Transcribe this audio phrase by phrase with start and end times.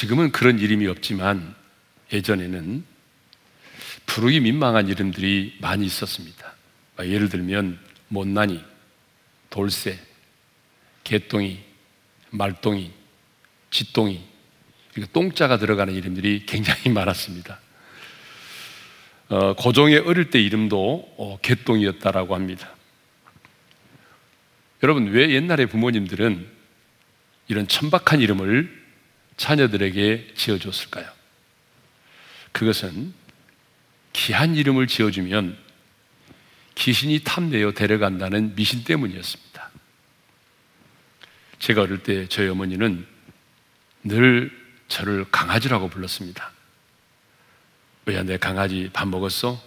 [0.00, 1.54] 지금은 그런 이름이 없지만
[2.10, 2.84] 예전에는
[4.06, 6.54] 부르기 민망한 이름들이 많이 있었습니다.
[7.00, 7.78] 예를 들면
[8.08, 8.64] 못난이,
[9.50, 10.00] 돌쇠,
[11.04, 11.60] 개똥이,
[12.30, 12.90] 말똥이,
[13.70, 14.24] 쥐똥이
[14.96, 17.60] 이렇게 똥자가 들어가는 이름들이 굉장히 많았습니다.
[19.28, 22.70] 어, 고종의 어릴 때 이름도 어, 개똥이었다라고 합니다.
[24.82, 26.48] 여러분 왜 옛날에 부모님들은
[27.48, 28.79] 이런 천박한 이름을
[29.40, 31.10] 자녀들에게 지어줬을까요?
[32.52, 33.14] 그것은
[34.12, 35.56] 귀한 이름을 지어주면
[36.74, 39.70] 귀신이 탐내어 데려간다는 미신 때문이었습니다.
[41.58, 43.06] 제가 어릴 때 저희 어머니는
[44.04, 44.50] 늘
[44.88, 46.52] 저를 강아지라고 불렀습니다.
[48.04, 49.58] 왜야 내 강아지 밥 먹었어?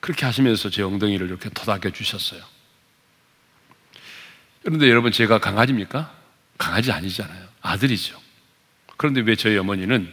[0.00, 2.42] 그렇게 하시면서 제 엉덩이를 이렇게 토닥여 주셨어요.
[4.62, 6.10] 그런데 여러분 제가 강아지입니까?
[6.56, 7.51] 강아지 아니잖아요.
[7.62, 8.20] 아들이죠.
[8.96, 10.12] 그런데 왜 저희 어머니는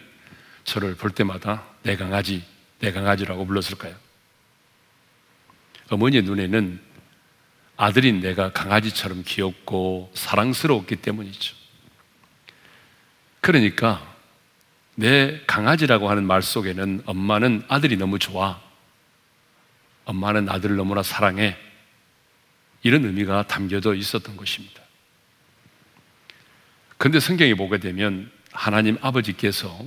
[0.64, 2.44] 저를 볼 때마다 내 강아지,
[2.80, 3.96] 내 강아지라고 불렀을까요?
[5.90, 6.80] 어머니의 눈에는
[7.76, 11.56] 아들인 내가 강아지처럼 귀엽고 사랑스러웠기 때문이죠.
[13.42, 14.06] 그러니까
[14.96, 18.62] 내 강아지라고 하는 말 속에는 엄마는 아들이 너무 좋아.
[20.06, 21.58] 엄마는 아들을 너무나 사랑해.
[22.84, 24.79] 이런 의미가 담겨져 있었던 것입니다.
[27.00, 29.84] 그런데 성경에 보게 되면 하나님 아버지께서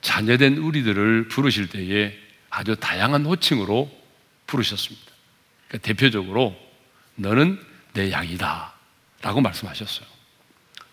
[0.00, 2.18] 자녀된 우리들을 부르실 때에
[2.50, 3.90] 아주 다양한 호칭으로
[4.48, 5.12] 부르셨습니다.
[5.68, 6.56] 그러니까 대표적으로
[7.14, 8.74] 너는 내 양이다
[9.22, 10.06] 라고 말씀하셨어요.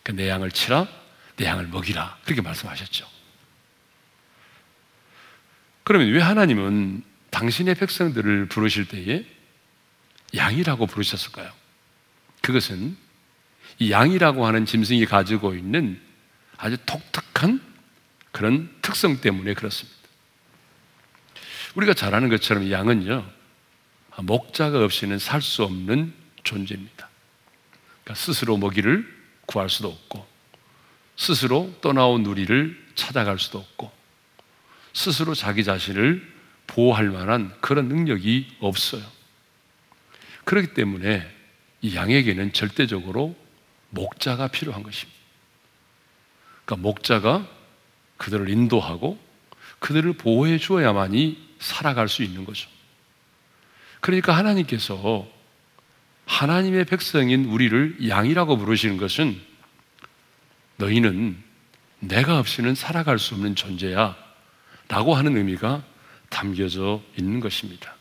[0.04, 0.88] 그러니까 내 양을 치라,
[1.36, 3.08] 내 양을 먹이라 그렇게 말씀하셨죠.
[5.84, 9.26] 그러면 왜 하나님은 당신의 백성들을 부르실 때에
[10.36, 11.52] 양이라고 부르셨을까요?
[12.42, 13.01] 그것은 이
[13.90, 16.00] 양이라고 하는 짐승이 가지고 있는
[16.58, 17.62] 아주 독특한
[18.32, 19.98] 그런 특성 때문에 그렇습니다.
[21.76, 23.26] 우리가 잘 아는 것처럼 양은요,
[24.24, 27.10] 목자가 없이는 살 수 없는 존재입니다.
[28.04, 29.08] 그러니까 스스로 먹이를
[29.46, 30.28] 구할 수도 없고,
[31.16, 33.92] 스스로 떠나온 누리를 찾아갈 수도 없고,
[34.94, 36.30] 스스로 자기 자신을
[36.68, 39.04] 보호할 만한 그런 능력이 없어요.
[40.44, 41.30] 그렇기 때문에
[41.82, 43.36] 이 양에게는 절대적으로
[43.92, 45.20] 목자가 필요한 것입니다.
[46.66, 47.48] 그러니까 목자가
[48.18, 49.20] 그들을 인도하고
[49.80, 52.70] 그들을 보호해 주어야만이 살아갈 수 있는 거죠.
[54.00, 55.28] 그러니까 하나님께서
[56.26, 59.40] 하나님의 백성인 우리를 양이라고 부르시는 것은
[60.78, 61.42] 너희는
[62.00, 64.16] 내가 없이는 살아갈 수 없는 존재야
[64.88, 65.84] 라고 하는 의미가
[66.30, 67.96] 담겨져 있는 것입니다.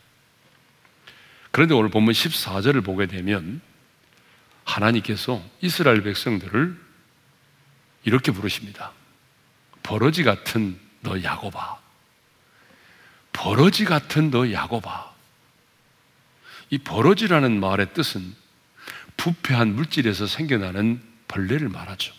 [1.50, 3.60] 그런데 오늘 본문 14절을 보게 되면
[4.70, 6.78] 하나님께서 이스라엘 백성들을
[8.04, 8.92] 이렇게 부르십니다.
[9.82, 11.78] 버러지 같은 너 야고바.
[13.32, 15.10] 버러지 같은 너 야고바.
[16.70, 18.34] 이 버러지라는 말의 뜻은
[19.16, 22.14] 부패한 물질에서 생겨나는 벌레를 말하죠.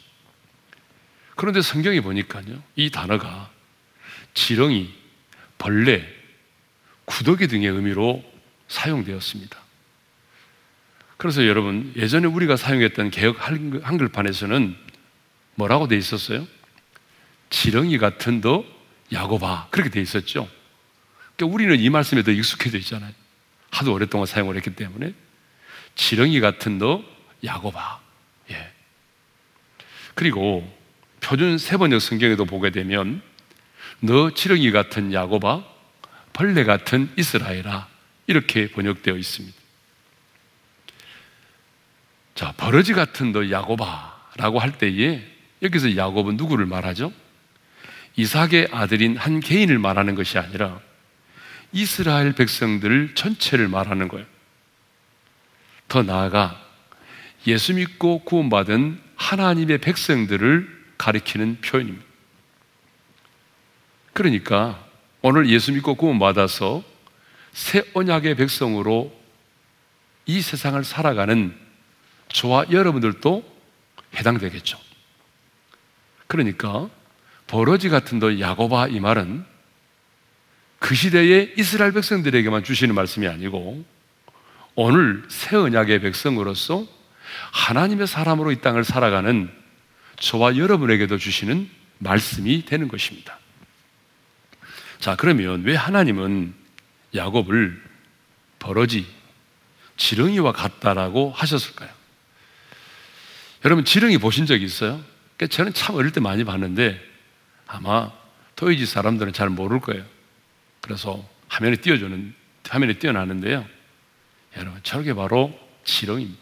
[1.35, 3.49] 그런데 성경에 보니까요, 이 단어가
[4.33, 4.93] 지렁이,
[5.57, 6.05] 벌레,
[7.05, 8.23] 구더기 등의 의미로
[8.67, 9.60] 사용되었습니다.
[11.21, 14.75] 그래서 여러분, 예전에 우리가 사용했던 개혁 한글판에서는
[15.53, 16.47] 뭐라고 돼 있었어요?
[17.51, 18.65] 지렁이 같은 더
[19.13, 19.67] 야고바.
[19.69, 20.49] 그렇게 돼 있었죠.
[21.35, 23.13] 그러니까 우리는 이 말씀에 더 익숙해져 있잖아요.
[23.69, 25.13] 하도 오랫동안 사용을 했기 때문에.
[25.93, 27.03] 지렁이 같은 너
[27.43, 27.99] 야고바.
[28.49, 28.71] 예.
[30.15, 30.67] 그리고
[31.19, 33.21] 표준 세번역 성경에도 보게 되면
[33.99, 35.63] 너 지렁이 같은 야고바,
[36.33, 37.87] 벌레 같은 이스라엘아.
[38.25, 39.60] 이렇게 번역되어 있습니다.
[42.35, 45.21] 자, 버러지 같은 너 야고바라고 할 때에
[45.61, 47.13] 여기서 야곱은 누구를 말하죠?
[48.15, 50.79] 이삭의 아들인 한 개인을 말하는 것이 아니라
[51.71, 54.25] 이스라엘 백성들 전체를 말하는 거예요.
[55.87, 56.61] 더 나아가
[57.47, 62.05] 예수 믿고 구원받은 하나님의 백성들을 가리키는 표현입니다.
[64.13, 64.83] 그러니까
[65.21, 66.83] 오늘 예수 믿고 구원받아서
[67.53, 69.17] 새 언약의 백성으로
[70.25, 71.55] 이 세상을 살아가는
[72.33, 73.43] 저와 여러분들도
[74.15, 74.77] 해당되겠죠.
[76.27, 76.89] 그러니까
[77.47, 79.45] 버러지 같은 너 야고바 이 말은
[80.79, 83.85] 그 시대의 이스라엘 백성들에게만 주시는 말씀이 아니고
[84.75, 86.87] 오늘 새 언약의 백성으로서
[87.51, 89.51] 하나님의 사람으로 이 땅을 살아가는
[90.19, 93.37] 저와 여러분에게도 주시는 말씀이 되는 것입니다.
[94.99, 96.53] 자, 그러면 왜 하나님은
[97.13, 97.81] 야곱을
[98.59, 99.05] 버러지,
[99.97, 101.89] 지렁이와 같다라고 하셨을까요?
[103.63, 105.03] 여러분, 지렁이 보신 적 있어요?
[105.37, 106.99] 그러니까 저는 참 어릴 때 많이 봤는데
[107.67, 108.11] 아마
[108.55, 110.03] 토이지 사람들은 잘 모를 거예요.
[110.81, 112.33] 그래서 화면에 띄워주는,
[112.67, 113.65] 화면에 띄워놨는데요.
[114.57, 116.39] 여러분, 저게 바로 지렁입니다.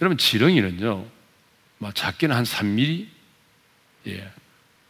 [0.00, 1.06] 여러분, 지렁이는요,
[1.78, 3.06] 막 작게는 한 3mm,
[4.08, 4.32] 예.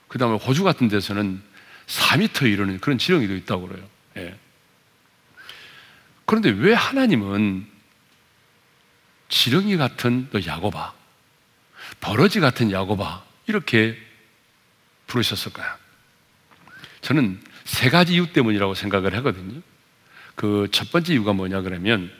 [0.09, 1.43] 그 다음에 호주 같은 데서는
[1.87, 3.89] 4m 이르는 그런 지렁이도 있다고 그래요.
[4.17, 4.35] 예.
[6.25, 7.74] 그런데 왜 하나님은
[9.29, 10.93] 지렁이 같은 너 야고바,
[12.01, 13.97] 버러지 같은 야고바, 이렇게
[15.07, 15.75] 부르셨을까요?
[17.01, 19.61] 저는 세 가지 이유 때문이라고 생각을 하거든요.
[20.35, 22.13] 그 첫 번째 이유가 뭐냐 그러면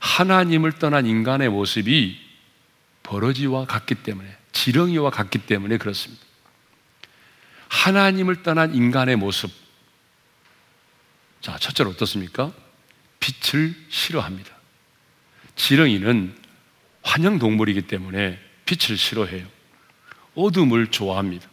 [0.00, 2.18] 하나님을 떠난 인간의 모습이
[3.02, 6.24] 버러지와 같기 때문에 지렁이와 같기 때문에 그렇습니다.
[7.68, 9.50] 하나님을 떠난 인간의 모습.
[11.40, 12.52] 자, 첫째로 어떻습니까?
[13.20, 14.57] 빛을 싫어합니다.
[15.58, 16.34] 지렁이는
[17.02, 19.46] 환영 동물이기 때문에 빛을 싫어해요.
[20.34, 21.46] 어둠을 좋아합니다.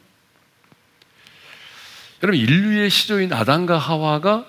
[2.24, 4.46] 여러분, 인류의 시조인 아담과 하와가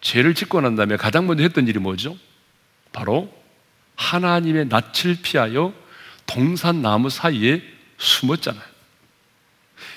[0.00, 2.16] 죄를 짓고 난 다음에 가장 먼저 했던 일이 뭐죠?
[2.92, 3.32] 바로
[3.96, 5.74] 하나님의 낯을 피하여
[6.26, 7.62] 동산나무 사이에
[7.98, 8.64] 숨었잖아요.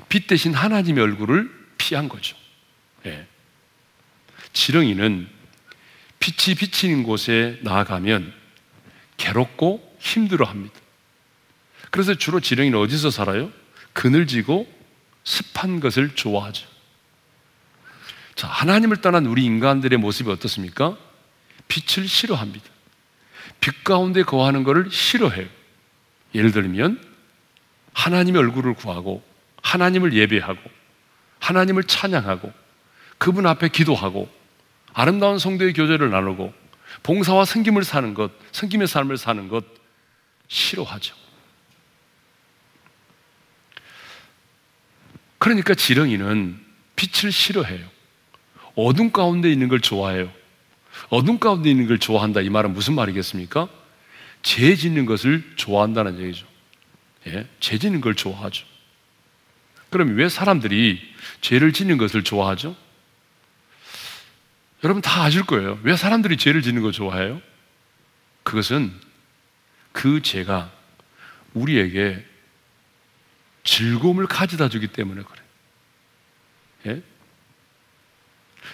[0.09, 2.35] 빛 대신 하나님의 얼굴을 피한 거죠.
[3.05, 3.27] 예.
[4.53, 5.27] 지렁이는
[6.19, 8.36] 빛이 비치는 곳에 나아가면
[9.17, 10.75] 괴롭고 힘들어 합니다.
[11.91, 13.51] 그래서 주로 지렁이는 어디서 살아요?
[13.93, 14.67] 그늘지고
[15.23, 16.67] 습한 것을 좋아하죠.
[18.35, 20.95] 자, 하나님을 떠난 우리 인간들의 모습이 어떻습니까?
[21.67, 22.65] 빛을 싫어합니다.
[23.59, 25.47] 빛 가운데 거하는 것을 싫어해요.
[26.35, 27.01] 예를 들면,
[27.93, 29.23] 하나님의 얼굴을 구하고,
[29.63, 30.59] 하나님을 예배하고,
[31.39, 32.53] 하나님을 찬양하고,
[33.17, 34.29] 그분 앞에 기도하고,
[34.93, 36.53] 아름다운 성도의 교제를 나누고,
[37.07, 39.63] 봉사와 성김을 사는 것, 성김의 삶을 사는 것,
[40.50, 41.15] 싫어하죠.
[45.38, 46.59] 그러니까 지렁이는
[46.98, 47.88] 빛을 싫어해요.
[48.75, 50.30] 어둠 가운데 있는 걸 좋아해요.
[51.07, 52.42] 어둠 가운데 있는 걸 좋아한다.
[52.42, 53.69] 이 말은 무슨 말이겠습니까?
[54.44, 56.45] 죄 짓는 것을 좋아한다는 얘기죠.
[57.27, 57.48] 예?
[57.62, 58.65] 죄 짓는 걸 좋아하죠.
[59.89, 61.00] 그럼 왜 사람들이
[61.39, 62.75] 죄를 짓는 것을 좋아하죠?
[64.83, 65.79] 여러분 다 아실 거예요.
[65.83, 67.41] 왜 사람들이 죄를 짓는 걸 좋아해요?
[68.44, 68.94] 그것은
[69.91, 70.71] 그 죄가
[71.53, 72.24] 우리에게
[73.63, 75.45] 즐거움을 가져다 주기 때문에 그래요.
[76.88, 77.01] 예?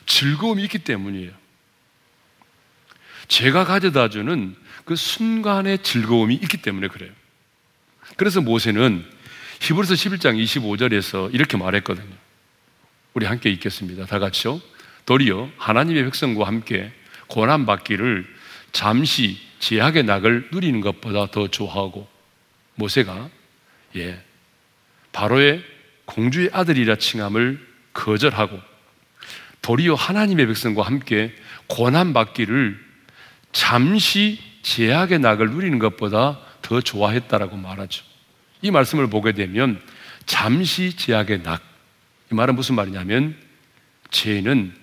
[0.05, 1.31] 즐거움이 있기 때문이에요.
[3.27, 7.11] 제가 가져다 주는 그 순간의 즐거움이 있기 때문에 그래요.
[8.17, 9.09] 그래서 모세는
[9.61, 12.15] 히브리서 11장 25절에서 이렇게 말했거든요.
[13.13, 14.05] 우리 함께 읽겠습니다.
[14.05, 14.61] 다 같이요.
[15.05, 16.91] 도리어 하나님의 백성과 함께
[17.27, 18.25] 고난 받기를
[18.71, 22.07] 잠시 제약의 낙을 누리는 것보다 더 좋아하고
[22.75, 23.29] 모세가
[23.95, 24.21] 예
[25.11, 25.63] 바로의
[26.05, 28.59] 공주의 아들이라 칭함을 거절하고
[29.61, 31.33] 도리어 하나님의 백성과 함께
[31.67, 32.77] 고난받기를
[33.53, 38.03] 잠시 제약의 낙을 누리는 것보다 더 좋아했다라고 말하죠.
[38.61, 39.81] 이 말씀을 보게 되면
[40.25, 41.61] 잠시 제약의 낙.
[42.31, 43.37] 이 말은 무슨 말이냐면
[44.11, 44.73] 죄는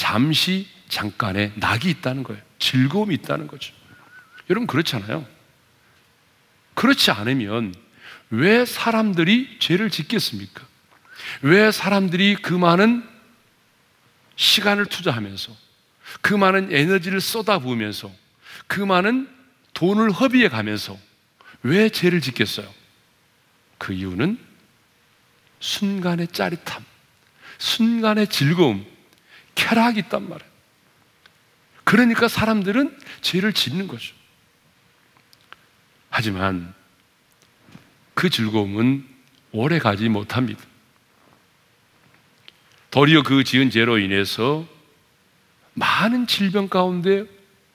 [0.00, 2.42] 잠시 잠깐의 낙이 있다는 거예요.
[2.58, 3.74] 즐거움이 있다는 거죠.
[4.48, 5.28] 여러분 그렇잖아요.
[6.72, 7.74] 그렇지 않으면
[8.30, 10.66] 왜 사람들이 죄를 짓겠습니까?
[11.42, 13.06] 왜 사람들이 그 많은
[14.36, 15.54] 시간을 투자하면서
[16.22, 18.10] 그 많은 에너지를 쏟아부으면서
[18.68, 19.28] 그 많은
[19.74, 20.98] 돈을 허비해 가면서
[21.62, 22.72] 왜 죄를 짓겠어요?
[23.76, 24.38] 그 이유는
[25.60, 26.86] 순간의 짜릿함,
[27.58, 28.89] 순간의 즐거움,
[29.60, 30.50] 쾌락이 있단 말이에요.
[31.84, 34.14] 그러니까 사람들은 죄를 짓는 거죠.
[36.08, 36.74] 하지만
[38.14, 39.06] 그 즐거움은
[39.52, 40.62] 오래 가지 못합니다.
[42.90, 44.66] 도리어 그 지은 죄로 인해서
[45.74, 47.24] 많은 질병 가운데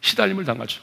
[0.01, 0.81] 시달림을 당하죠.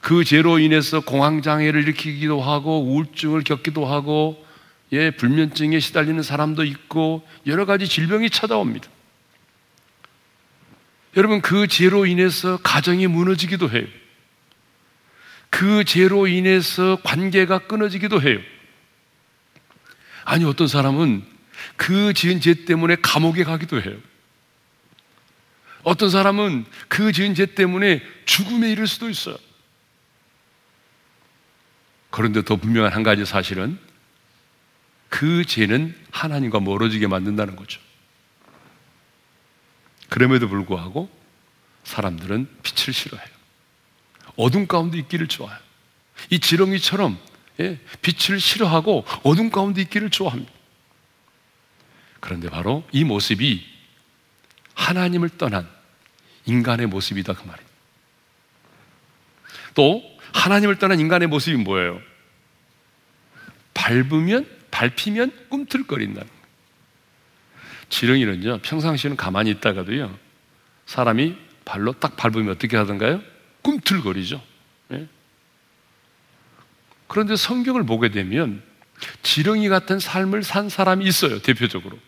[0.00, 4.44] 그 죄로 인해서 공황장애를 일으키기도 하고 우울증을 겪기도 하고
[4.92, 8.88] 예, 불면증에 시달리는 사람도 있고 여러 가지 질병이 찾아옵니다.
[11.16, 13.86] 여러분 그 죄로 인해서 가정이 무너지기도 해요.
[15.50, 18.40] 그 죄로 인해서 관계가 끊어지기도 해요.
[20.24, 21.22] 아니 어떤 사람은
[21.76, 23.96] 그 지은 죄 때문에 감옥에 가기도 해요.
[25.82, 29.36] 어떤 사람은 그 지은 죄 때문에 죽음에 이를 수도 있어요.
[32.10, 33.78] 그런데 더 분명한 한 가지 사실은
[35.10, 37.81] 그 죄는 하나님과 멀어지게 만든다는 거죠.
[40.12, 41.08] 그럼에도 불구하고
[41.84, 43.26] 사람들은 빛을 싫어해요.
[44.36, 45.58] 어둠 가운데 있기를 좋아해요.
[46.28, 47.18] 이 지렁이처럼
[47.60, 50.52] 예, 빛을 싫어하고 어둠 가운데 있기를 좋아합니다.
[52.20, 53.66] 그런데 바로 이 모습이
[54.74, 55.66] 하나님을 떠난
[56.44, 57.68] 인간의 모습이다 그 말이에요.
[59.72, 60.02] 또
[60.34, 61.98] 하나님을 떠난 인간의 모습이 뭐예요?
[63.72, 66.22] 밟으면 밟히면 꿈틀거린다.
[67.92, 70.18] 지렁이는요 평상시에는 가만히 있다가도요
[70.86, 73.22] 사람이 발로 딱 밟으면 어떻게 하던가요?
[73.60, 74.42] 꿈틀거리죠.
[74.88, 75.06] 네?
[77.06, 78.62] 그런데 성경을 보게 되면
[79.22, 81.98] 지렁이 같은 삶을 산 사람이 있어요 대표적으로.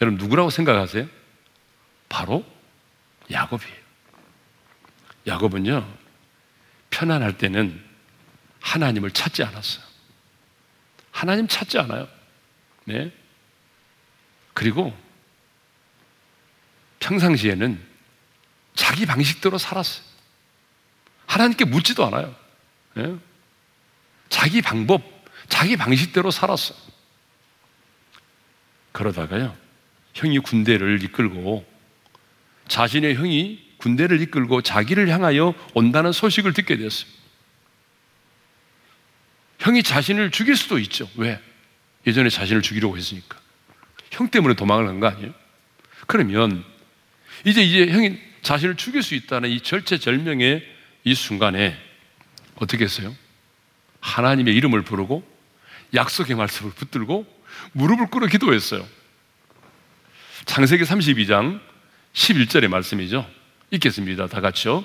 [0.00, 1.08] 여러분 누구라고 생각하세요?
[2.08, 2.44] 바로
[3.30, 3.80] 야곱이에요.
[5.26, 5.86] 야곱은요
[6.90, 7.82] 편안할 때는
[8.60, 9.84] 하나님을 찾지 않았어요.
[11.10, 12.06] 하나님 찾지 않아요.
[12.84, 13.12] 네.
[14.52, 14.96] 그리고
[17.00, 17.80] 평상시에는
[18.74, 20.04] 자기 방식대로 살았어요.
[21.26, 22.34] 하나님께 묻지도 않아요.
[22.94, 23.16] 네.
[24.28, 25.02] 자기 방법,
[25.48, 26.78] 자기 방식대로 살았어요.
[28.92, 29.56] 그러다가요,
[30.14, 31.64] 형이 군대를 이끌고
[32.68, 37.10] 자신의 형이 군대를 이끌고 자기를 향하여 온다는 소식을 듣게 되었어요.
[39.58, 41.08] 형이 자신을 죽일 수도 있죠.
[41.16, 41.40] 왜?
[42.06, 43.38] 예전에 자신을 죽이려고 했으니까.
[44.10, 45.32] 형 때문에 도망을 간 거 아니에요?
[46.06, 46.64] 그러면
[47.44, 50.66] 이제 이제 형이 자신을 죽일 수 있다는 이 절체절명의
[51.04, 51.76] 이 순간에
[52.56, 53.14] 어떻게 했어요?
[54.00, 55.22] 하나님의 이름을 부르고
[55.94, 57.26] 약속의 말씀을 붙들고
[57.72, 58.86] 무릎을 꿇어 기도했어요.
[60.46, 61.60] 창세기 32장
[62.14, 63.28] 11절의 말씀이죠.
[63.70, 64.26] 읽겠습니다.
[64.26, 64.84] 다 같이요.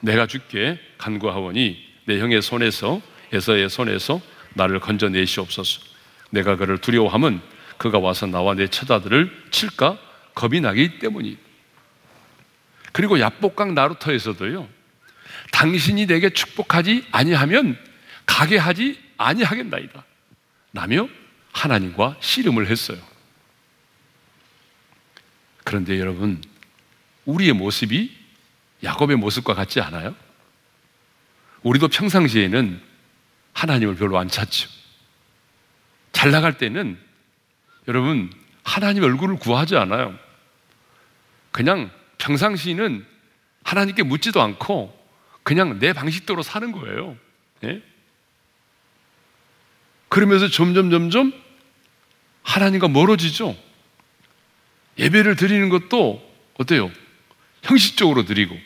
[0.00, 3.00] 내가 죽게 간구하오니 내 형의 손에서
[3.32, 4.20] 에서의 손에서
[4.54, 5.80] 나를 건져내시옵소서.
[6.30, 7.40] 내가 그를 두려워함은
[7.78, 9.98] 그가 와서 나와 내 처자들을 칠까
[10.34, 11.38] 겁이 나기 때문이.
[12.92, 14.68] 그리고 야복강 나루터에서도요.
[15.52, 17.78] 당신이 내게 축복하지 아니하면
[18.26, 20.04] 가게 하지 아니하겠나이다.
[20.72, 21.08] 라며
[21.52, 22.98] 하나님과 씨름을 했어요.
[25.64, 26.42] 그런데 여러분,
[27.24, 28.16] 우리의 모습이
[28.82, 30.14] 야곱의 모습과 같지 않아요?
[31.62, 32.80] 우리도 평상시에는
[33.52, 34.68] 하나님을 별로 안 찾죠.
[36.12, 36.98] 잘 나갈 때는
[37.88, 38.30] 여러분
[38.62, 40.16] 하나님 얼굴을 구하지 않아요.
[41.50, 43.04] 그냥 평상시는
[43.64, 44.96] 하나님께 묻지도 않고
[45.42, 47.16] 그냥 내 방식대로 사는 거예요.
[47.64, 47.82] 예?
[50.08, 51.32] 그러면서 점점 점점
[52.42, 53.56] 하나님과 멀어지죠.
[54.98, 56.22] 예배를 드리는 것도
[56.58, 56.90] 어때요?
[57.62, 58.58] 형식적으로 드리고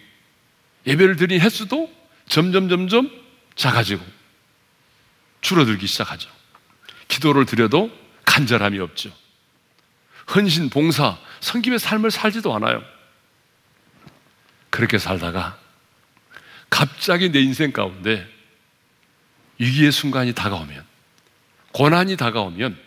[0.86, 1.92] 예배를 드린 횟수도
[2.26, 3.10] 점점 점점
[3.54, 4.04] 작아지고
[5.40, 6.30] 줄어들기 시작하죠.
[7.08, 9.12] 기도를 드려도 간절함이 없죠.
[10.34, 12.82] 헌신, 봉사, 성김의 삶을 살지도 않아요.
[14.70, 15.58] 그렇게 살다가
[16.70, 18.26] 갑자기 내 인생 가운데
[19.58, 20.84] 위기의 순간이 다가오면,
[21.72, 22.78] 고난이 다가오면,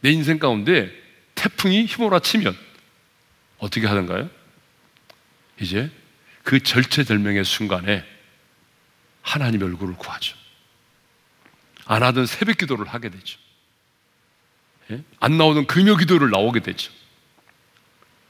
[0.00, 0.90] 내 인생 가운데
[1.34, 2.56] 태풍이 휘몰아치면
[3.58, 4.28] 어떻게 하던가요?
[5.60, 5.90] 이제
[6.42, 8.04] 그 절체절명의 순간에
[9.22, 10.36] 하나님 얼굴을 구하죠.
[11.84, 13.38] 안 하던 새벽 기도를 하게 되죠.
[14.90, 15.02] 예?
[15.20, 16.92] 안 나오던 금요 기도를 나오게 되죠.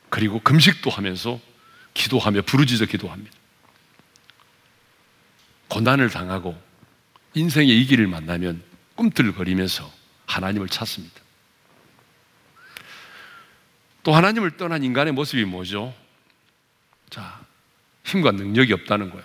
[0.09, 1.41] 그리고 금식도 하면서
[1.95, 3.37] 기도하며 부르짖어 기도합니다.
[5.69, 6.61] 고난을 당하고
[7.35, 8.63] 인생의 이 길을 만나면
[8.95, 9.91] 꿈틀거리면서
[10.27, 11.21] 하나님을 찾습니다.
[14.03, 15.95] 또 하나님을 떠난 인간의 모습이 뭐죠?
[17.11, 17.41] 자,
[18.05, 19.23] 힘과 능력이 없다는 거야.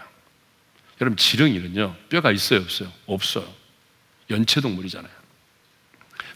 [1.00, 2.92] 여러분, 지렁이는요, 뼈가 있어요, 없어요?
[3.06, 3.54] 없어요.
[4.30, 5.23] 연체동물이잖아요.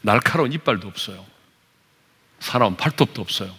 [0.08, 1.26] 날카로운 이빨도 없어요.
[2.40, 3.54] 사나운 팔톱도 없어요.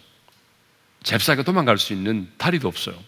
[1.02, 2.98] 잽싸게 도망갈 수 있는 다리도 없어요.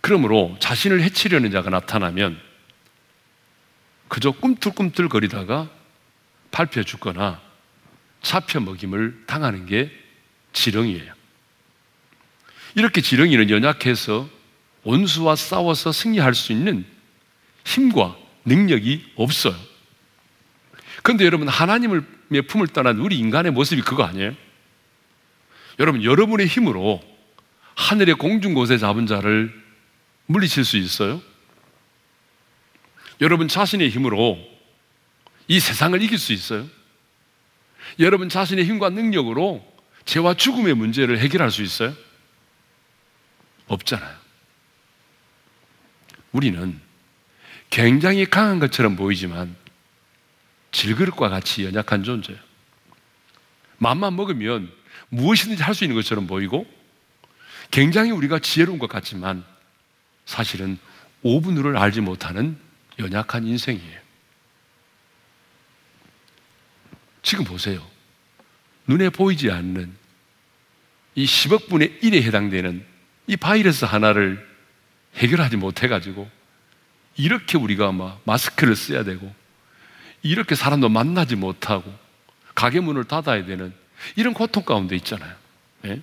[0.00, 2.40] 그러므로 자신을 해치려는 자가 나타나면
[4.06, 5.68] 그저 꿈틀꿈틀 거리다가
[6.52, 7.42] 밟혀 죽거나
[8.22, 9.90] 잡혀 먹임을 당하는 게
[10.52, 11.12] 지렁이에요.
[12.76, 14.28] 이렇게 지렁이는 연약해서
[14.84, 16.86] 원수와 싸워서 승리할 수 있는
[17.64, 19.65] 힘과 능력이 없어요.
[21.06, 22.02] 그런데 여러분, 하나님의
[22.48, 24.34] 품을 떠난 우리 인간의 모습이 그거 아니에요?
[25.78, 27.00] 여러분, 여러분의 힘으로
[27.76, 29.54] 하늘의 공중 곳에 잡은 자를
[30.26, 31.22] 물리칠 수 있어요?
[33.20, 34.36] 여러분 자신의 힘으로
[35.46, 36.66] 이 세상을 이길 수 있어요?
[38.00, 39.64] 여러분 자신의 힘과 능력으로
[40.06, 41.94] 죄와 죽음의 문제를 해결할 수 있어요?
[43.68, 44.16] 없잖아요.
[46.32, 46.80] 우리는
[47.70, 49.54] 굉장히 강한 것처럼 보이지만
[50.76, 52.38] 질그릇과 같이 연약한 존재예요.
[53.78, 54.70] 맘만 먹으면
[55.08, 56.66] 무엇이든지 할 수 있는 것처럼 보이고
[57.70, 59.42] 굉장히 우리가 지혜로운 것 같지만
[60.26, 60.78] 사실은
[61.24, 62.58] 5분을 알지 못하는
[62.98, 64.00] 연약한 인생이에요.
[67.22, 67.84] 지금 보세요.
[68.86, 69.94] 눈에 보이지 않는
[71.14, 72.84] 이 10억 분의 1에 해당되는
[73.28, 74.46] 이 바이러스 하나를
[75.14, 76.30] 해결하지 못해가지고
[77.16, 79.34] 이렇게 우리가 막 마스크를 써야 되고
[80.26, 81.92] 이렇게 사람도 만나지 못하고
[82.54, 83.72] 가게 문을 닫아야 되는
[84.16, 85.34] 이런 고통 가운데 있잖아요.
[85.82, 86.00] 네?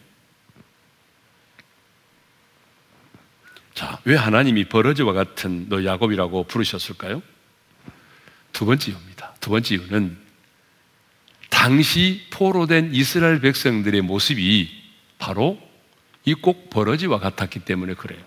[3.74, 7.22] 자, 왜 하나님이 버러지와 같은 너 야곱이라고 부르셨을까요?
[8.51, 9.36] 두 번째 이유입니다.
[9.39, 10.18] 두 번째 이유는
[11.50, 14.70] 당시 포로된 이스라엘 백성들의 모습이
[15.18, 15.60] 바로
[16.25, 18.22] 이 꼭 버러지와 같았기 때문에 그래요.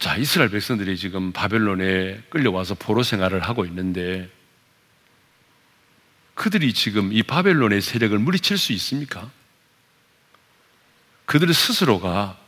[0.00, 4.30] 자, 이스라엘 백성들이 지금 바벨론에 끌려와서 포로 생활을 하고 있는데
[6.34, 9.30] 그들이 지금 이 바벨론의 세력을 물리칠 수 있습니까?
[11.26, 12.38] 그들 스스로가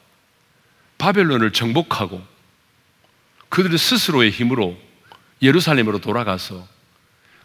[0.97, 2.27] 바벨론을 정복하고
[3.51, 4.81] 그들 스스로의 힘으로
[5.43, 6.67] 예루살렘으로 돌아가서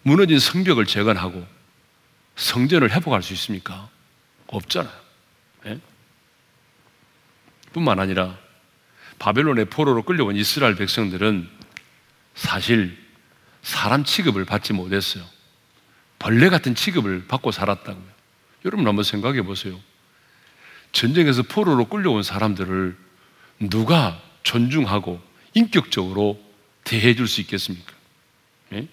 [0.03, 1.45] 무너진 성벽을 재건하고
[2.37, 3.89] 성전을 회복할 수 있습니까?
[4.47, 4.93] 없잖아요.
[5.65, 5.81] 네?
[7.73, 8.46] 뿐만 아니라
[9.19, 11.49] 바벨론의 포로로 끌려온 이스라엘 백성들은
[12.35, 12.97] 사실
[13.61, 15.23] 사람 취급을 받지 못했어요.
[16.19, 18.17] 벌레 같은 취급을 받고 살았다고요.
[18.65, 19.79] 여러분 한번 생각해 보세요.
[20.91, 22.97] 전쟁에서 포로로 끌려온 사람들을
[23.59, 25.21] 누가 존중하고
[25.53, 26.41] 인격적으로
[26.83, 27.91] 대해 줄 수 있겠습니까?
[28.69, 28.87] 네?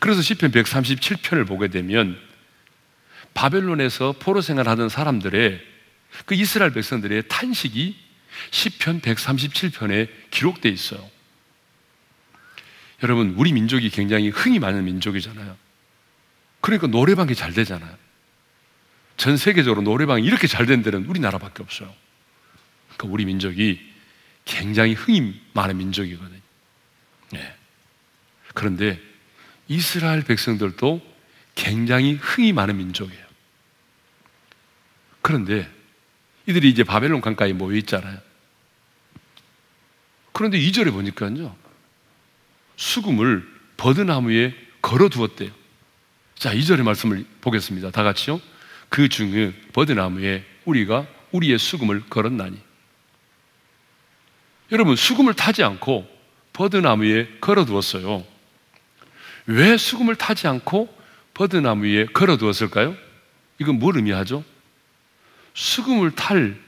[0.00, 2.18] 그래서 시편 137편을 보게 되면
[3.34, 5.60] 바벨론에서 포로 생활하던 사람들의
[6.24, 7.96] 그 이스라엘 백성들의 탄식이
[8.50, 11.10] 시편 137편에 기록되어 있어요.
[13.02, 15.56] 여러분, 우리 민족이 굉장히 흥이 많은 민족이잖아요.
[16.60, 17.94] 그러니까 노래방이 잘 되잖아요.
[19.16, 21.94] 전 세계적으로 노래방이 이렇게 잘 된 데는 우리나라밖에 없어요.
[22.96, 23.92] 그러니까 우리 민족이
[24.44, 26.40] 굉장히 흥이 많은 민족이거든요.
[27.32, 27.56] 네.
[28.54, 29.00] 그런데
[29.68, 31.00] 이스라엘 백성들도
[31.54, 33.24] 굉장히 흥이 많은 민족이에요.
[35.22, 35.70] 그런데
[36.46, 38.18] 이들이 이제 바벨론 강가에 모여 있잖아요.
[40.32, 41.56] 그런데 2절에 보니까요.
[42.76, 45.50] 수금을 버드나무에 걸어 두었대요.
[46.36, 47.90] 자, 2절의 말씀을 보겠습니다.
[47.90, 48.40] 다 같이요.
[48.88, 52.60] 그 중에 버드나무에 우리가 우리의 수금을 걸었나니.
[54.72, 56.08] 여러분, 수금을 타지 않고
[56.52, 58.24] 버드나무에 걸어 두었어요.
[59.46, 61.04] 왜 수금을 타지 않고
[61.34, 62.96] 버드나무 에 걸어 두었을까요?
[63.58, 64.44] 이건 뭘 의미하죠?
[65.54, 66.60] 수금을 탈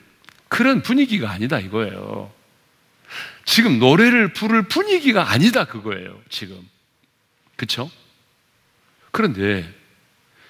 [0.48, 2.32] 그런 분위기가 아니다 이거예요.
[3.44, 6.20] 지금 노래를 부를 분위기가 아니다 그거예요.
[6.28, 6.60] 지금.
[7.56, 7.90] 그렇죠?
[9.10, 9.68] 그런데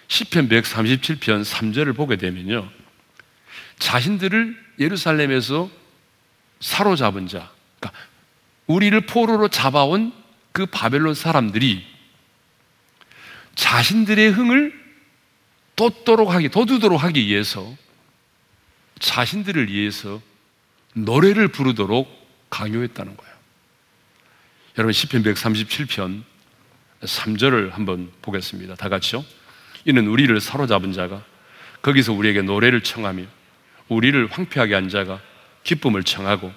[0.08, 2.68] 시편 137편 3절을 보게 되면요.
[3.78, 5.70] 자신들을 예루살렘에서
[6.60, 8.00] 사로잡은 자, 그러니까
[8.66, 10.12] 우리를 포로로 잡아온
[10.52, 11.84] 그 바벨론 사람들이
[13.54, 14.86] 자신들의 흥을
[15.76, 17.76] 돋도록 하기, 돋우도록 하기 위해서
[18.98, 20.20] 자신들을 위해서
[20.94, 22.08] 노래를 부르도록
[22.50, 23.34] 강요했다는 거예요.
[24.78, 26.22] 여러분 시편 137편
[27.02, 28.74] 3절을 한번 보겠습니다.
[28.74, 29.24] 다 같이요.
[29.84, 31.24] 이는 우리를 사로잡은 자가
[31.82, 33.24] 거기서 우리에게 노래를 청하며
[33.88, 35.20] 우리를 황폐하게 한 자가
[35.62, 36.52] 기쁨을 청하고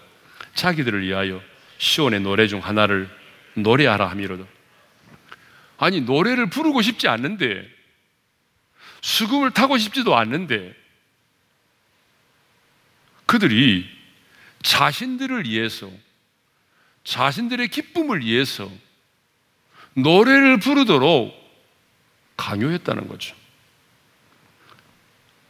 [0.55, 1.41] 자기들을 위하여
[1.77, 3.09] 시온의 노래 중 하나를
[3.55, 4.45] 노래하라 함이로다.
[5.77, 7.67] 아니 노래를 부르고 싶지 않는데
[9.01, 10.75] 수금을 타고 싶지도 않는데
[13.29, 13.87] 그들이
[14.63, 15.87] 자신들을 위해서
[17.03, 18.67] 자신들의 기쁨을 위해서
[19.93, 21.31] 노래를 부르도록
[22.37, 23.35] 강요했다는 거죠.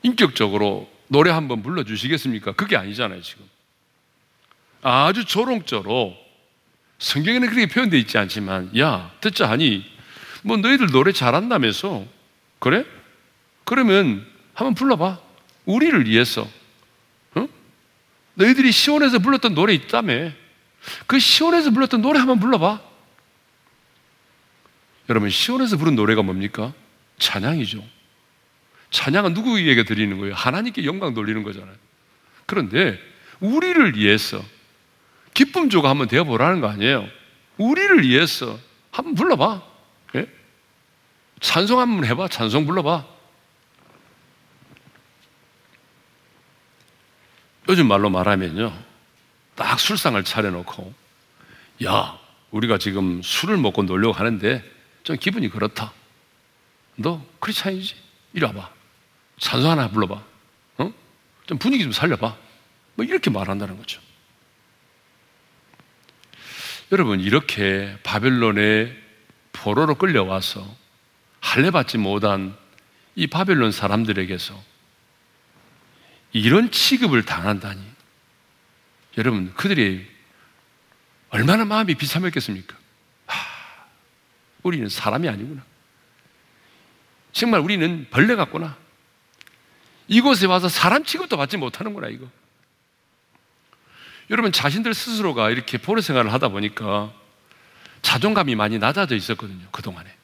[0.03, 2.51] 인격적으로 노래 한번 불러주시겠습니까?
[2.51, 3.45] 그게 아니잖아요, 지금.
[4.81, 6.17] 아주 조롱조로
[6.97, 9.89] 성경에는 그렇게 표현되어 있지 않지만, 야, 듣자 하니,
[10.43, 12.05] 뭐 너희들 노래 잘한다면서?
[12.59, 12.85] 그래?
[13.63, 15.17] 그러면 한번 불러봐.
[15.63, 16.58] 우리를 위해서.
[18.39, 20.31] 너희들이 시원해서 불렀던 노래 있다며.
[21.07, 22.79] 그 시원해서 불렀던 노래 한번 불러봐.
[25.09, 26.73] 여러분, 시원해서 부른 노래가 뭡니까?
[27.17, 27.83] 찬양이죠.
[28.91, 30.33] 찬양은 누구에게 드리는 거예요?
[30.33, 31.75] 하나님께 영광 돌리는 거잖아요.
[32.45, 32.97] 그런데
[33.41, 34.41] 우리를 위해서
[35.33, 37.07] 기쁨 조가 한번 되어보라는 거 아니에요?
[37.57, 38.57] 우리를 위해서
[38.89, 39.61] 한번 불러봐.
[40.15, 40.27] 예?
[41.41, 42.29] 찬송 한번 해봐.
[42.29, 43.05] 찬송 불러봐.
[47.69, 48.73] 요즘 말로 말하면요.
[49.55, 50.91] 딱 술상을 차려놓고,
[51.85, 54.63] 야, 우리가 지금 술을 먹고 놀려고 하는데
[55.03, 55.93] 좀 기분이 그렇다.
[56.95, 57.95] 너 크리스찬이지?
[58.33, 58.71] 이리 와봐.
[59.37, 60.23] 찬송 하나 불러봐.
[60.79, 60.93] 어?
[61.45, 62.35] 좀 분위기 좀 살려봐.
[62.95, 64.01] 뭐 이렇게 말한다는 거죠.
[66.91, 68.97] 여러분, 이렇게 바벨론의
[69.53, 70.65] 포로로 끌려와서
[71.39, 72.57] 할례받지 못한
[73.15, 74.68] 이 바벨론 사람들에게서
[76.31, 77.81] 이런 취급을 당한다니.
[79.17, 80.07] 여러분, 그들이
[81.29, 82.75] 얼마나 마음이 비참했겠습니까?
[83.25, 83.85] 하,
[84.63, 85.63] 우리는 사람이 아니구나.
[87.31, 88.77] 정말 우리는 벌레 같구나.
[90.07, 92.27] 이곳에 와서 사람 취급도 받지 못하는구나, 이거.
[94.29, 97.13] 여러분, 자신들 스스로가 이렇게 포로 생활을 하다 보니까
[98.01, 100.15] 자존감이 많이 낮아져 있었거든요, 그동안에.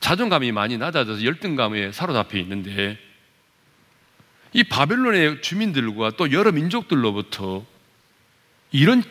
[0.00, 2.98] 자존감이 많이 낮아져서 열등감에 사로잡혀 있는데
[4.54, 7.66] 이 바벨론의 주민들과 또 여러 민족들로부터
[8.70, 9.02] 이런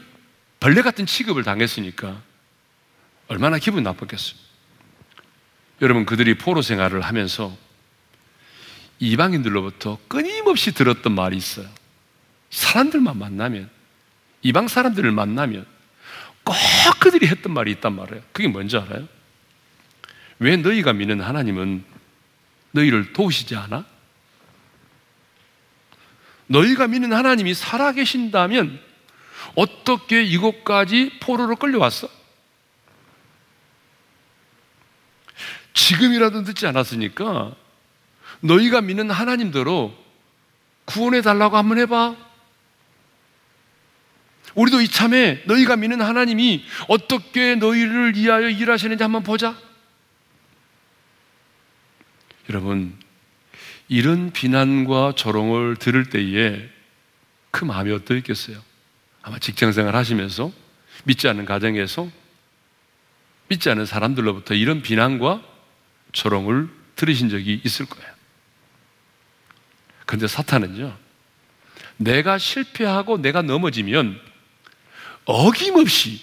[0.59, 2.21] 벌레 같은 취급을 당했으니까
[3.27, 4.39] 얼마나 기분 나빴겠어요.
[5.81, 7.55] 여러분, 그들이 포로 생활을 하면서
[8.99, 11.67] 이방인들로부터 끊임없이 들었던 말이 있어요.
[12.49, 13.69] 사람들만 만나면,
[14.43, 15.65] 이방 사람들을 만나면
[16.45, 16.55] 꼭
[17.01, 18.21] 그들이 했던 말이 있단 말이에요.
[18.31, 19.09] 그게 뭔지 알아요?
[20.39, 21.83] 왜 너희가 믿는 하나님은
[22.71, 23.92] 너희를 도우시지 않아?
[26.53, 28.79] 너희가 믿는 하나님이 살아계신다면
[29.55, 32.07] 어떻게 이곳까지 포로로 끌려왔어?
[35.73, 37.55] 지금이라도 듣지 않았으니까
[38.41, 39.97] 너희가 믿는 하나님대로
[40.85, 42.15] 구원해 달라고 한번 해봐.
[44.53, 49.57] 우리도 이참에 너희가 믿는 하나님이 어떻게 너희를 위하여 일하시는지 한번 보자.
[52.49, 52.95] 여러분,
[53.93, 56.67] 이런 비난과 조롱을 들을 때에
[57.51, 58.59] 그 마음이 어떠했겠어요?
[59.21, 60.51] 아마 직장 생활 하시면서
[61.03, 62.09] 믿지 않는 가정에서
[63.49, 65.43] 믿지 않는 사람들로부터 이런 비난과
[66.11, 68.11] 조롱을 들으신 적이 있을 거예요.
[70.07, 70.97] 근데 사탄은요,
[71.97, 74.19] 내가 실패하고 내가 넘어지면
[75.25, 76.19] 어김없이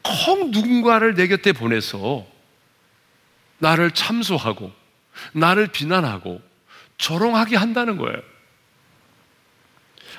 [0.00, 2.26] 콩 누군가를 내 곁에 보내서
[3.58, 4.72] 나를 참소하고
[5.34, 6.47] 나를 비난하고
[6.98, 8.20] 조롱하게 한다는 거예요.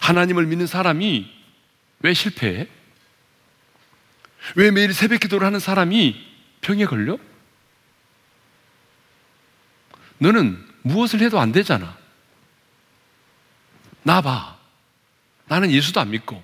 [0.01, 1.31] 하나님을 믿는 사람이
[1.99, 2.67] 왜 실패해?
[4.55, 6.15] 왜 매일 새벽 기도를 하는 사람이
[6.61, 7.19] 병에 걸려?
[10.17, 11.97] 너는 무엇을 해도 안 되잖아.
[14.03, 14.57] 나 봐.
[15.47, 16.43] 나는 예수도 안 믿고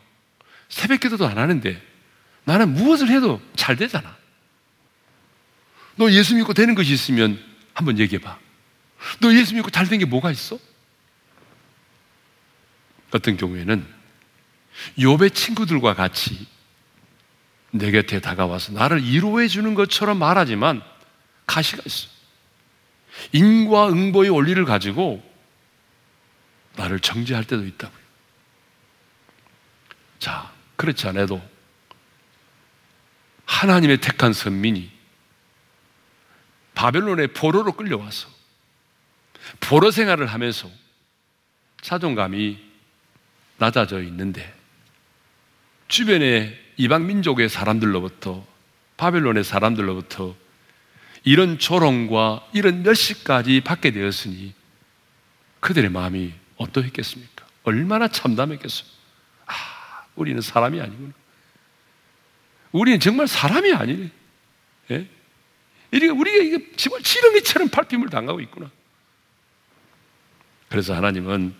[0.67, 1.81] 새벽 기도도 안 하는데
[2.43, 4.15] 나는 무엇을 해도 잘 되잖아.
[5.95, 7.41] 너 예수 믿고 되는 것이 있으면
[7.73, 8.37] 한번 얘기해 봐.
[9.21, 10.57] 너 예수 믿고 잘 된 게 뭐가 있어?
[13.11, 13.85] 어떤 경우에는
[14.97, 16.47] 욥의 친구들과 같이
[17.71, 20.81] 내 곁에 다가와서 나를 위로해 주는 것처럼 말하지만
[21.45, 22.09] 가시가 있어.
[23.31, 25.23] 인과 응보의 원리를 가지고
[26.75, 28.05] 나를 정죄할 때도 있다고요.
[30.19, 31.41] 자, 그렇지 않아도
[33.45, 34.91] 하나님의 택한 선민이
[36.73, 38.27] 바벨론의 포로로 끌려와서
[39.59, 40.69] 포로 생활을 하면서
[41.81, 42.59] 자존감이
[43.57, 44.53] 낮아져 있는데
[45.87, 48.45] 주변의 이방 민족의 사람들로부터
[48.97, 50.35] 바벨론의 사람들로부터
[51.23, 54.53] 이런 조롱과 이런 멸시까지 받게 되었으니
[55.59, 57.45] 그들의 마음이 어떠했겠습니까?
[57.63, 58.87] 얼마나 참담했겠어요.
[59.47, 61.11] 아, 우리는 사람이 아니구나.
[62.71, 64.11] 우리는 정말 사람이 아니네.
[64.91, 65.07] 예?
[65.93, 68.69] 우리가 이게 정말 지렁이처럼 팔핌을 당하고 있구나.
[70.75, 71.55] 그래서 하나님은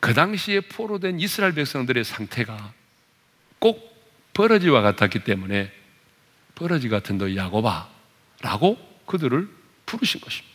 [0.00, 2.74] 그 당시에 포로된 이스라엘 백성들의 상태가
[3.58, 5.72] 꼭 버러지와 같았기 때문에
[6.56, 7.88] 버러지 같은 너 야고바
[8.42, 9.48] 라고 그들을
[9.86, 10.54] 부르신 것입니다.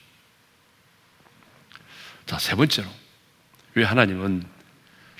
[2.27, 2.87] 자, 세 번째로
[3.73, 4.45] 왜 하나님은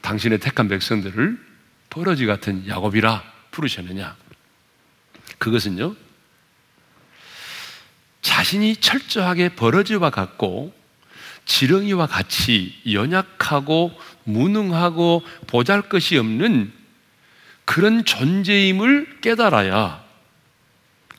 [0.03, 1.43] 당신의 택한 백성들을
[1.89, 4.15] 버러지 같은 야곱이라 부르셨느냐?
[5.39, 5.95] 그것은요,
[8.21, 10.84] 자신이 철저하게 버러지와 같고
[11.45, 13.91] 지렁이와 같이 연약하고
[14.23, 16.73] 무능하고 보잘 것이 없는
[17.65, 20.03] 그런 존재임을 깨달아야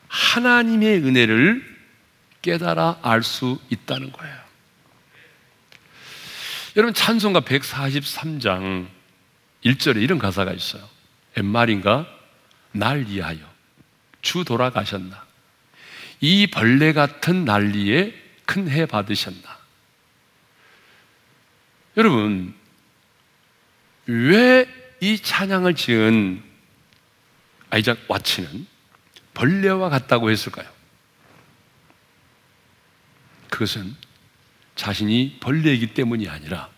[0.07, 1.77] 하나님의 은혜를
[2.41, 4.37] 깨달아 알 수 있다는 거예요.
[6.77, 8.87] 여러분, 찬송가 143장
[9.65, 10.87] 1절에 이런 가사가 있어요.
[11.35, 12.07] 엠말인가?
[12.71, 13.39] 날 위하여
[14.21, 15.25] 주 돌아가셨나?
[16.21, 18.13] 이 벌레 같은 난리에
[18.45, 19.56] 큰 해 받으셨나?
[21.97, 22.53] 여러분,
[24.05, 26.41] 왜 이 찬양을 지은
[27.69, 28.65] 아이작 와치는
[29.33, 30.67] 벌레와 같다고 했을까요?
[33.49, 33.95] 그것은
[34.75, 36.69] 자신이 벌레이기 때문이 아니라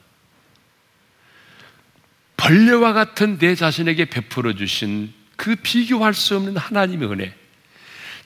[2.38, 7.36] 벌레와 같은 내 자신에게 베풀어 주신 그 비교할 수 없는 하나님의 은혜,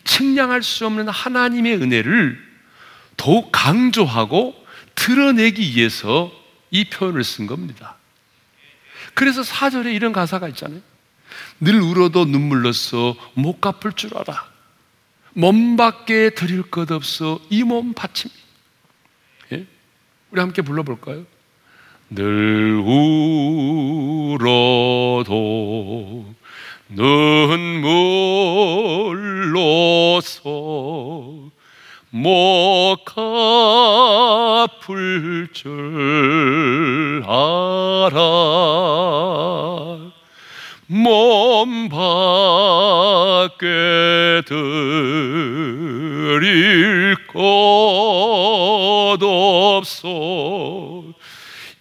[0.03, 2.53] 측량할 수 없는 하나님의 은혜를
[3.17, 4.55] 더욱 강조하고
[4.95, 6.31] 드러내기 위해서
[6.73, 7.95] 이 표현을 쓴 겁니다.
[9.13, 10.81] 그래서 사절에 이런 가사가 있잖아요.
[11.61, 14.51] 늘 울어도 눈물로써 못 갚을 줄 알아.
[15.35, 18.41] 몸 밖에 드릴 것 없어 이 몸 바칩니다.
[19.53, 19.65] 예?
[20.31, 21.25] 우리 함께 불러볼까요?
[22.09, 22.81] 늘
[24.33, 26.33] 울어도
[30.13, 31.51] 눈물로써
[32.15, 32.97] 못
[34.69, 38.19] 갚을 줄 알아
[40.85, 43.65] 몸 밖에
[44.45, 51.03] 드릴 것 없어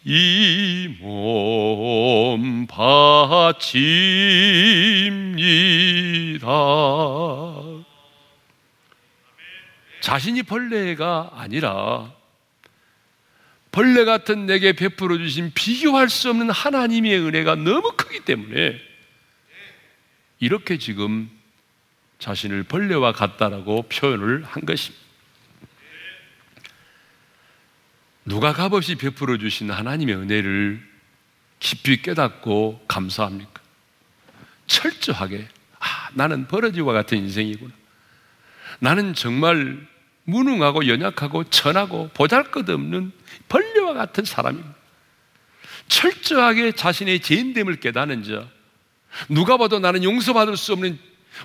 [0.07, 3.63] 이 몸 바칩니다.
[10.03, 12.13] 자신이 벌레가 아니라
[13.71, 18.81] 벌레 같은 내게 베풀어 주신 비교할 수 없는 하나님의 은혜가 너무 크기 때문에
[20.41, 21.31] 이렇게 지금
[22.19, 25.03] 자신을 벌레와 같다라고 표현을 한 것입니다.
[28.25, 30.85] 누가 값없이 베풀어 주신 하나님의 은혜를
[31.61, 33.63] 깊이 깨닫고 감사합니까?
[34.67, 37.73] 철저하게 아, 나는 버러지와 같은 인생이구나.
[38.81, 39.92] 나는 정말
[40.25, 43.13] 무능하고 연약하고 천하고 보잘것없는
[43.49, 44.75] 벌레와 같은 사람입니다.
[45.89, 48.49] 철저하게 자신의 죄인됨을 깨닫는 자,
[49.29, 50.99] 누가 봐도 나는 용서받을 수 없는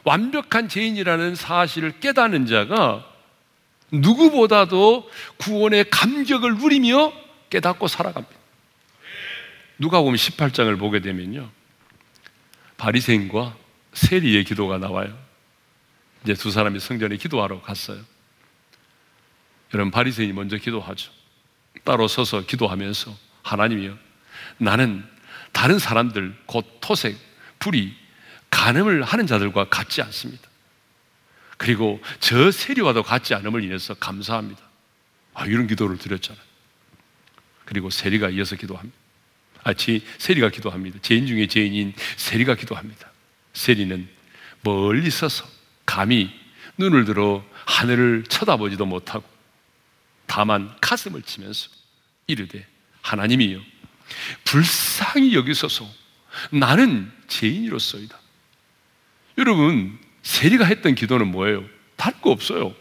[0.04, 3.06] 완벽한 죄인이라는 사실을 깨닫는 자가
[3.92, 7.14] 누구보다도 구원의 감격을 누리며
[7.50, 8.36] 깨닫고 살아갑니다.
[9.80, 11.50] 누가 보면 18장을 보게 되면요.
[12.78, 13.56] 바리새인과
[13.94, 15.18] 세리의 기도가 나와요.
[16.24, 18.00] 이제 두 사람이 성전에 기도하러 갔어요.
[19.74, 21.12] 여러분 바리새인이 먼저 기도하죠.
[21.84, 23.98] 따로 서서 기도하면서 하나님이요.
[24.58, 25.04] 나는
[25.52, 27.18] 다른 사람들 곧 토색,
[27.60, 27.96] 불이
[28.50, 30.48] 간음을 하는 자들과 같지 않습니다.
[31.58, 34.62] 그리고 저 세리와도 같지 않음을 인해서 감사합니다.
[35.34, 36.44] 아, 이런 기도를 드렸잖아요.
[37.66, 38.96] 그리고 세리가 이어서 기도합니다.
[39.64, 41.00] 아, 제, 세리가 기도합니다.
[41.02, 43.12] 죄인 중에 죄인인 세리가 기도합니다.
[43.54, 44.08] 세리는
[44.62, 45.46] 멀리 서서
[45.86, 46.32] 감히
[46.78, 49.37] 눈을 들어 하늘을 쳐다보지도 못하고
[50.28, 51.70] 다만 가슴을 치면서
[52.28, 52.68] 이르되
[53.02, 53.60] 하나님이요
[54.44, 55.90] 불쌍히 여기소서
[56.52, 58.18] 나는 죄인이로소이다.
[59.40, 61.64] 여러분 세리가 했던 기도는 뭐예요?
[61.96, 62.76] 다른 거 없어요.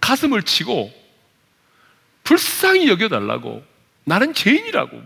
[0.00, 0.92] 가슴을 치고
[2.24, 3.64] 불쌍히 여겨달라고
[4.04, 5.02] 나는 죄인이라고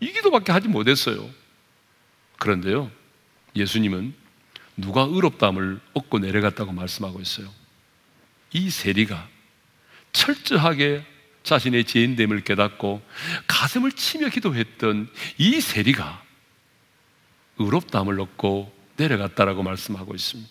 [0.00, 1.28] 이 기도밖에 하지 못했어요.
[2.38, 2.90] 그런데요,
[3.56, 4.14] 예수님은
[4.76, 7.52] 누가 의롭다함을 얻고 내려갔다고 말씀하고 있어요.
[8.52, 9.28] 이 세리가
[10.12, 11.04] 철저하게
[11.42, 13.02] 자신의 죄인됨을 깨닫고
[13.46, 16.22] 가슴을 치며 기도했던 이 세리가
[17.58, 20.50] 의롭다함을 얻고 내려갔다라고 말씀하고 있습니다.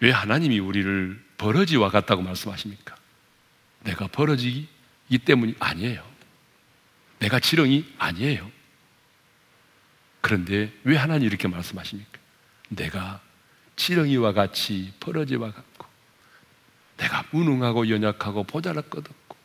[0.00, 2.96] 왜 하나님이 우리를 버러지와 같다고 말씀하십니까?
[3.80, 4.68] 내가 버러지기
[5.24, 6.06] 때문이 아니에요.
[7.18, 8.50] 내가 지렁이 아니에요.
[10.20, 12.18] 그런데 왜 하나님 이렇게 말씀하십니까?
[12.68, 13.20] 내가
[13.76, 15.87] 지렁이와 같이 버러지와 같고,
[17.30, 19.36] 무능하고 연약하고 보잘것 없고,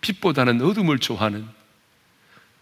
[0.00, 1.46] 빛보다는 어둠을 좋아하는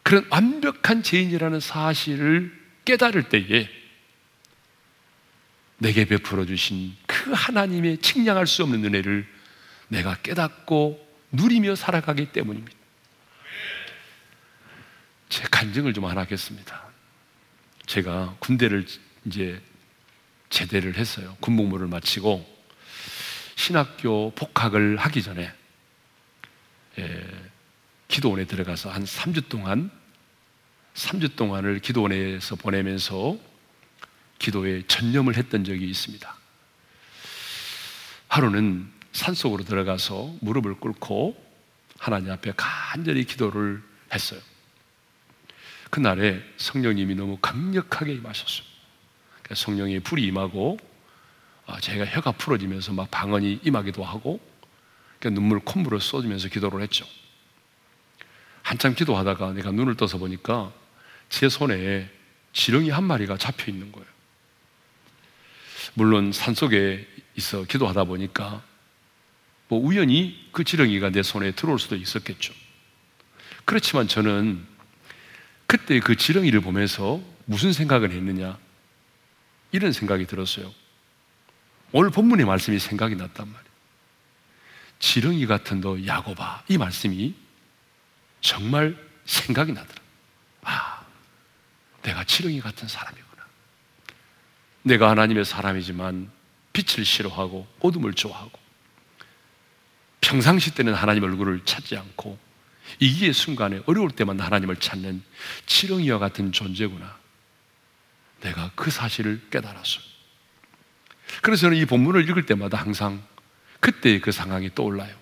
[0.03, 3.69] 그런 완벽한 죄인이라는 사실을 깨달을 때에
[5.79, 9.27] 내게 베풀어 주신 그 하나님의 측량할 수 없는 은혜를
[9.89, 12.77] 내가 깨닫고 누리며 살아가기 때문입니다.
[15.29, 16.83] 제 간증을 좀 하나 하겠습니다.
[17.87, 18.87] 제가 군대를
[19.25, 19.61] 이제
[20.51, 21.37] 제대를 했어요.
[21.41, 22.62] 군복무를 마치고
[23.63, 25.49] 신학교 복학을 하기 전에
[26.99, 27.29] 예,
[28.09, 29.89] 기도원에 들어가서 한 3주 동안
[30.95, 33.37] 3주 동안을 기도원에서 보내면서
[34.41, 36.37] 기도에 전념을 했던 적이 있습니다.
[38.27, 41.41] 하루는 산속으로 들어가서 무릎을 꿇고
[41.99, 43.81] 하나님 앞에 간절히 기도를
[44.13, 44.41] 했어요.
[45.89, 48.67] 그날에 성령님이 너무 강력하게 임하셨어요.
[49.55, 50.92] 성령의 불이 임하고 아,
[51.81, 54.41] 제가 혀가 풀어지면서 막 방언이 임하기도 하고
[55.21, 57.07] 눈물 콧물을 쏟으면서 기도를 했죠.
[58.63, 60.73] 한참 기도하다가 내가 눈을 떠서 보니까
[61.29, 62.11] 제 손에
[62.53, 64.07] 지렁이 한 마리가 잡혀 있는 거예요.
[65.95, 68.63] 물론 산 속에 있어 기도하다 보니까
[69.69, 72.53] 뭐 우연히 그 지렁이가 내 손에 들어올 수도 있었겠죠.
[73.65, 74.67] 그렇지만 저는
[75.67, 78.59] 그때 그 지렁이를 보면서 무슨 생각을 했느냐?
[79.71, 80.73] 이런 생각이 들었어요.
[81.93, 83.73] 오늘 본문의 말씀이 생각이 났단 말이에요.
[84.99, 87.35] 지렁이 같은 너 야고바 이 말씀이
[88.41, 90.01] 정말 생각이 나더라.
[90.63, 91.05] 아,
[92.03, 93.47] 내가 지렁이 같은 사람이구나.
[94.83, 96.31] 내가 하나님의 사람이지만
[96.73, 98.59] 빛을 싫어하고 어둠을 좋아하고
[100.21, 102.39] 평상시 때는 하나님 얼굴을 찾지 않고
[102.99, 105.23] 이기의 순간에 어려울 때만 하나님을 찾는
[105.67, 107.19] 지렁이와 같은 존재구나.
[108.41, 110.12] 내가 그 사실을 깨달았어요.
[111.41, 113.23] 그래서 저는 이 본문을 읽을 때마다 항상
[113.81, 115.15] 그때의 그 상황이 떠올라요.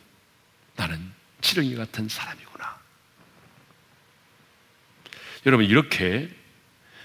[0.77, 0.99] 나는
[1.41, 2.79] 지렁이 같은 사람이구나.
[5.47, 6.29] 여러분, 이렇게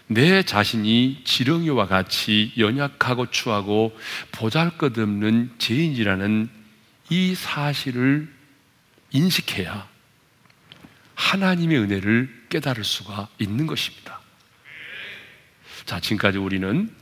[0.08, 3.98] 내 자신이 지렁이와 같이 연약하고 추하고
[4.32, 6.50] 보잘 것 없는 죄인이라는
[7.10, 8.32] 이 사실을
[9.12, 9.88] 인식해야
[11.16, 14.22] 하나님의 은혜를 깨달을 수가 있는 것입니다.
[15.86, 16.94] 자, 지금까지 우리는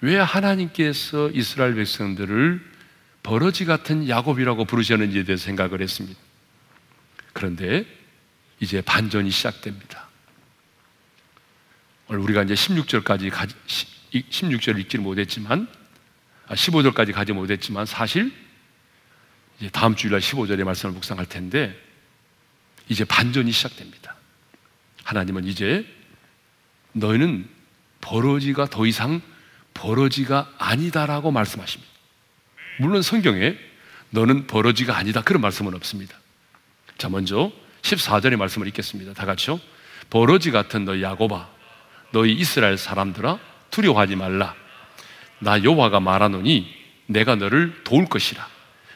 [0.00, 2.60] 왜 하나님께서 이스라엘 백성들을
[3.22, 6.18] 버러지 같은 야곱이라고 부르셨는지에 대해 생각을 했습니다.
[7.32, 7.86] 그런데
[8.60, 10.06] 이제 반전이 시작됩니다.
[12.08, 13.32] 오늘 우리가 이제 16절까지
[14.12, 15.68] 16절 읽지 못했지만
[16.48, 18.32] 15절까지 아, 가지 못했지만 사실
[19.58, 21.76] 이제 다음 주일날 15절의 말씀을 묵상할 텐데
[22.88, 24.14] 이제 반전이 시작됩니다.
[25.02, 25.84] 하나님은 이제
[26.92, 27.48] 너희는
[28.00, 29.20] 버러지가 더 이상
[29.76, 31.92] 버러지가 아니다라고 말씀하십니다.
[32.78, 33.56] 물론 성경에
[34.10, 36.18] 너는 버러지가 아니다 그런 말씀은 없습니다.
[36.98, 39.12] 자, 먼저 14절의 말씀을 읽겠습니다.
[39.12, 39.60] 다 같이요.
[40.10, 41.48] 버러지 같은 너 야고바
[42.12, 43.38] 너희 이스라엘 사람들아
[43.70, 44.54] 두려워하지 말라.
[45.38, 46.74] 나 여호와가 말하노니
[47.06, 48.46] 내가 너를 도울 것이라.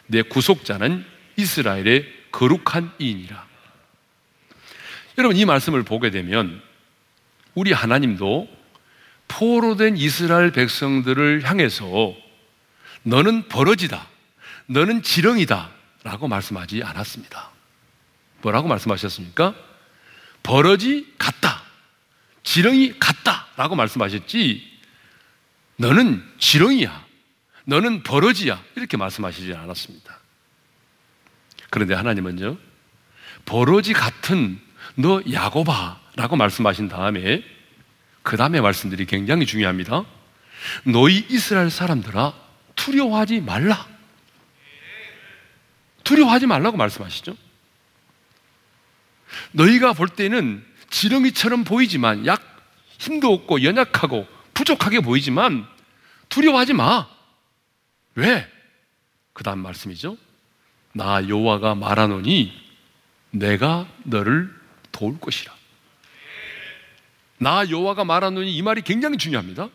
[0.07, 1.05] 내 구속자는
[1.37, 3.47] 이스라엘의 거룩한 이인이라.
[5.19, 6.63] 여러분 이 말씀을 보게 되면
[7.55, 8.49] 우리 하나님도
[9.31, 12.15] 포로 된 이스라엘 백성들을 향해서
[13.05, 14.07] 너는 버러지다.
[14.67, 15.71] 너는 지렁이다.
[16.03, 17.51] 라고 말씀하지 않았습니다.
[18.43, 19.55] 뭐라고 말씀하셨습니까?
[20.43, 21.63] 버러지 같다.
[22.43, 23.47] 지렁이 같다.
[23.57, 24.69] 라고 말씀하셨지,
[25.77, 27.07] 너는 지렁이야.
[27.67, 28.61] 너는 버러지야.
[28.77, 30.19] 이렇게 말씀하시지 않았습니다.
[31.69, 32.57] 그런데 하나님은요,
[33.45, 34.61] 버러지 같은
[34.97, 37.45] 너 야고바 라고 말씀하신 다음에
[38.23, 40.05] 그 다음에 말씀들이 굉장히 중요합니다.
[40.85, 42.35] 너희 이스라엘 사람들아
[42.77, 43.87] 두려워하지 말라.
[46.05, 47.37] 두려워하지 말라고 말씀하시죠.
[49.53, 52.43] 너희가 볼 때는 지렁이처럼 보이지만 약
[52.99, 55.67] 힘도 없고 연약하고 부족하게 보이지만
[56.29, 57.09] 두려워하지 마.
[58.15, 58.47] 왜?
[59.33, 60.17] 그 다음 말씀이죠.
[60.93, 62.53] 나 여호와가 말하노니
[63.31, 64.55] 내가 너를
[64.93, 65.60] 도울 것이라.
[67.43, 69.71] 나 여호와가 말하노니 이 말이 굉장히 중요합니다.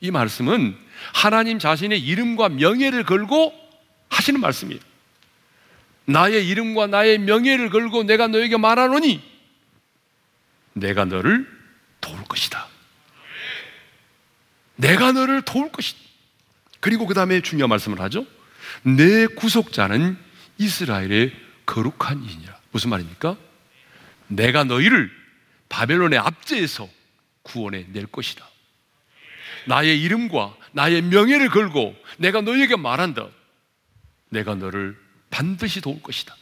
[0.00, 0.76] 이 말씀은
[1.14, 3.54] 하나님 자신의 이름과 명예를 걸고
[4.08, 4.80] 하시는 말씀이에요.
[6.06, 9.22] 나의 이름과 나의 명예를 걸고 내가 너에게 말하노니
[10.72, 11.48] 내가 너를
[12.00, 12.66] 도울 것이다.
[14.74, 15.98] 내가 너를 도울 것이다.
[16.80, 18.26] 그리고 그 다음에 중요한 말씀을 하죠.
[18.82, 20.18] 내 구속자는
[20.58, 21.32] 이스라엘의
[21.66, 22.58] 거룩한 이니라.
[22.72, 23.36] 무슨 말입니까?
[24.26, 25.10] 내가 너희를
[25.68, 26.95] 바벨론의 압제에서
[27.46, 28.44] 구원해 낼 것이다.
[29.66, 33.28] 나의 이름과 나의 명예를 걸고 내가 너희에게 말한다.
[34.30, 34.98] 내가 너를
[35.30, 36.34] 반드시 도울 것이다.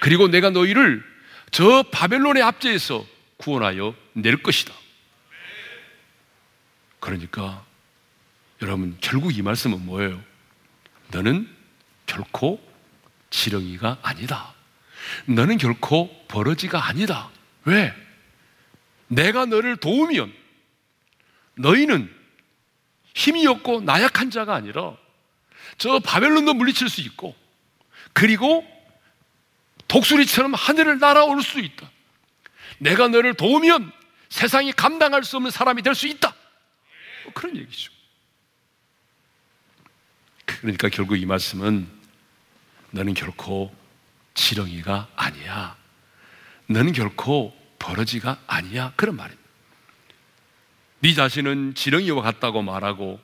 [0.00, 1.02] 그리고 내가 너희를
[1.50, 3.06] 저 바벨론의 압제에서
[3.38, 4.74] 구원하여 낼 것이다.
[7.00, 7.64] 그러니까
[8.60, 10.22] 여러분 결국 이 말씀은 뭐예요?
[11.10, 11.48] 너는
[12.06, 12.60] 결코
[13.30, 14.52] 지렁이가 아니다.
[15.26, 17.30] 너는 결코 버러지가 아니다.
[17.64, 17.94] 왜?
[19.08, 20.32] 내가 너를 도우면
[21.56, 22.14] 너희는
[23.14, 24.96] 힘이 없고 나약한 자가 아니라
[25.76, 27.34] 저 바벨론도 물리칠 수 있고
[28.12, 28.64] 그리고
[29.88, 31.90] 독수리처럼 하늘을 날아올 수 있다.
[32.78, 33.90] 내가 너를 도우면
[34.28, 36.34] 세상이 감당할 수 없는 사람이 될 수 있다.
[37.24, 37.90] 뭐 그런 얘기죠.
[40.44, 41.88] 그러니까 결국 이 말씀은
[42.90, 43.74] 너는 결코
[44.34, 45.76] 지렁이가 아니야.
[46.66, 47.57] 너는 결코
[47.88, 48.92] 버러지가 아니야.
[48.96, 49.48] 그런 말입니다.
[51.00, 53.18] 네 자신은 지렁이와 같다고 말하고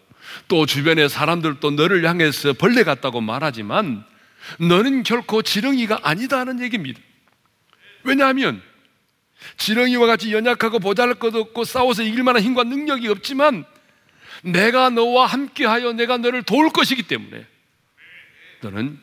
[0.48, 4.04] 또 주변의 사람들도 너를 향해서 벌레 같다고 말하지만
[4.58, 7.00] 너는 결코 지렁이가 아니다는 얘기입니다.
[8.04, 8.62] 왜냐하면
[9.58, 13.66] 지렁이와 같이 연약하고 보잘 것 없고 싸워서 이길 만한 힘과 능력이 없지만
[14.42, 17.46] 내가 너와 함께하여 내가 너를 도울 것이기 때문에
[18.62, 18.98] 너는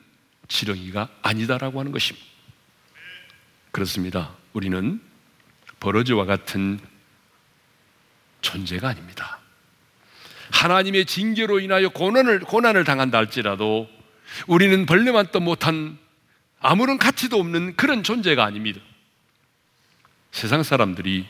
[0.47, 2.25] 지렁이가 아니다라고 하는 것입니다.
[3.71, 4.35] 그렇습니다.
[4.53, 5.10] 우리는
[5.81, 6.79] 버러지와 같은
[8.39, 9.39] 존재가 아닙니다.
[10.51, 13.89] 하나님의 징계로 인하여 고난을, 고난을 당한다 할지라도
[14.47, 15.97] 우리는 벌레만 또 못한
[16.59, 18.79] 아무런 가치도 없는 그런 존재가 아닙니다.
[20.31, 21.27] 세상 사람들이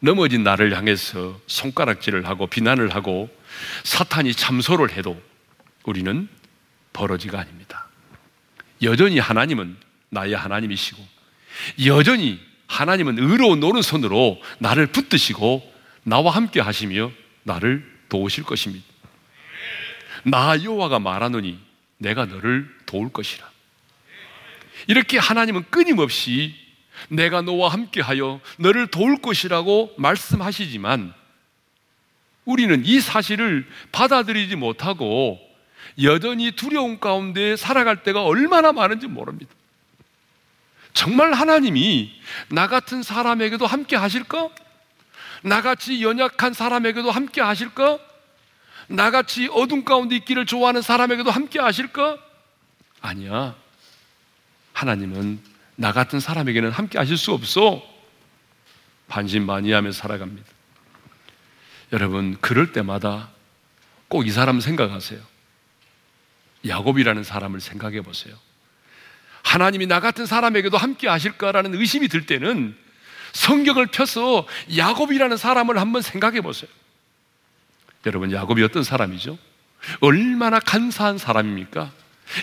[0.00, 3.28] 넘어진 나를 향해서 손가락질을 하고 비난을 하고
[3.82, 5.20] 사탄이 참소를 해도
[5.84, 6.28] 우리는
[6.92, 7.88] 버러지가 아닙니다.
[8.82, 9.76] 여전히 하나님은
[10.10, 11.04] 나의 하나님이시고
[11.86, 17.10] 여전히 하나님은 의로운 오른손으로 나를 붙드시고 나와 함께 하시며
[17.42, 18.84] 나를 도우실 것입니다.
[20.24, 21.58] 나 여호와가 말하노니
[21.98, 23.48] 내가 너를 도울 것이라.
[24.86, 26.54] 이렇게 하나님은 끊임없이
[27.08, 31.14] 내가 너와 함께하여 너를 도울 것이라고 말씀하시지만
[32.44, 35.38] 우리는 이 사실을 받아들이지 못하고
[36.02, 39.50] 여전히 두려움 가운데 살아갈 때가 얼마나 많은지 모릅니다.
[40.98, 42.10] 정말 하나님이
[42.48, 44.48] 나 같은 사람에게도 함께 하실까?
[45.44, 48.00] 나같이 연약한 사람에게도 함께 하실까?
[48.88, 52.18] 나같이 어둠 가운데 있기를 좋아하는 사람에게도 함께 하실까?
[53.00, 53.54] 아니야.
[54.72, 55.40] 하나님은
[55.76, 57.80] 나 같은 사람에게는 함께 하실 수 없어.
[59.06, 60.48] 반신반의하며 살아갑니다.
[61.92, 63.30] 여러분, 그럴 때마다
[64.08, 65.20] 꼭 이 사람 생각하세요.
[66.66, 68.34] 야곱이라는 사람을 생각해 보세요.
[69.42, 72.76] 하나님이 나 같은 사람에게도 함께 하실까라는 의심이 들 때는
[73.32, 76.70] 성경을 펴서 야곱이라는 사람을 한번 생각해 보세요.
[78.06, 79.38] 여러분, 야곱이 어떤 사람이죠?
[80.00, 81.92] 얼마나 간사한 사람입니까?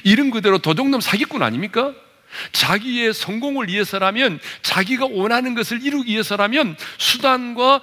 [0.03, 1.93] 이름 그대로 도둑놈 사기꾼 아닙니까?
[2.51, 7.81] 자기의 성공을 위해서라면, 자기가 원하는 것을 이루기 위해서라면 수단과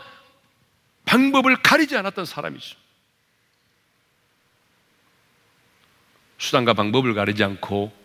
[1.04, 2.76] 방법을 가리지 않았던 사람이죠.
[6.38, 8.01] 수단과 방법을 가리지 않고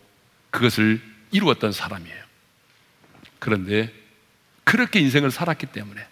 [0.50, 2.24] 그것을 이루었던 사람이에요.
[3.38, 3.92] 그런데
[4.64, 6.06] 그렇게 인생을 살았기 때문에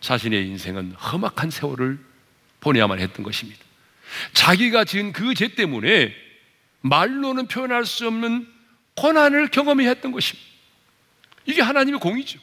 [0.00, 1.98] 자신의 인생은 험악한 세월을
[2.60, 3.60] 보내야만 했던 것입니다.
[4.32, 6.14] 자기가 지은 그 죄 때문에
[6.80, 8.48] 말로는 표현할 수 없는
[8.94, 10.48] 고난을 경험해야 했던 것입니다.
[11.44, 12.38] 이게 하나님의 공이죠.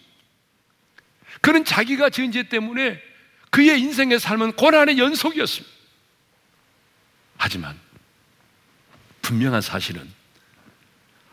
[1.42, 3.02] 그는 자기가 지은 죄 때문에
[3.50, 5.76] 그의 인생의 삶은 고난의 연속이었습니다.
[7.38, 7.80] 하지만
[9.22, 10.10] 분명한 사실은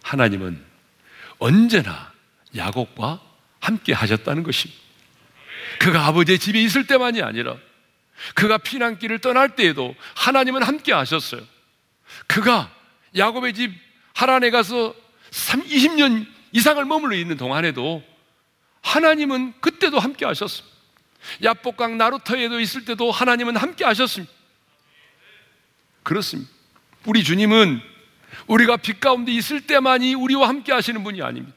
[0.03, 0.63] 하나님은
[1.39, 2.13] 언제나
[2.57, 3.21] 야곱과
[3.61, 4.81] 함께 하셨다는 것입니다.
[5.79, 7.57] 그가 아버지의 집에 있을 때만이 아니라
[8.35, 11.43] 그가 피난길을 떠날 때에도 하나님은 함께 하셨어요.
[12.27, 12.73] 그가
[13.17, 13.73] 야곱의 집
[14.15, 14.95] 하란에 가서
[15.31, 18.03] 20년 이상을 머물러 있는 동안에도
[18.83, 20.77] 하나님은 그때도 함께 하셨습니다.
[21.43, 24.33] 야복강 나루터에도 있을 때도 하나님은 함께 하셨습니다.
[26.03, 26.51] 그렇습니다.
[27.07, 27.91] 우리 주님은
[28.47, 31.57] 우리가 빛 가운데 있을 때만이 우리와 함께 하시는 분이 아닙니다.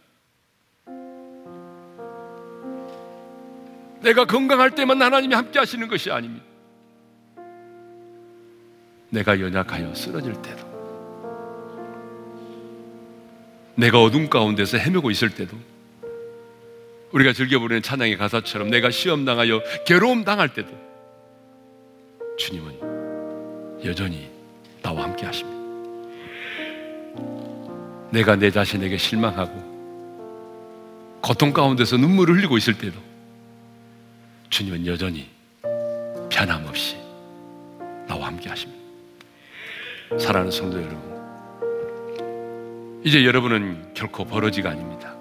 [4.01, 6.45] 내가 건강할 때만 하나님이 함께 하시는 것이 아닙니다.
[9.09, 10.75] 내가 연약하여 쓰러질 때도,
[13.75, 15.57] 내가 어둠 가운데서 헤매고 있을 때도,
[17.11, 20.69] 우리가 즐겨 부르는 찬양의 가사처럼 내가 시험 당하여 괴로움 당할 때도
[22.37, 24.29] 주님은 여전히
[24.81, 25.54] 나와 함께 하십니다.
[28.15, 29.75] 내가 내 자신에게 실망하고
[31.21, 32.97] 고통 가운데서 눈물을 흘리고 있을 때도
[34.49, 35.27] 주님은 여전히
[36.29, 36.95] 변함없이
[38.07, 38.81] 나와 함께 하십니다.
[40.17, 41.01] 사랑하는 성도 여러분,
[43.03, 45.13] 이제 여러분은 결코 버러지가 아닙니다.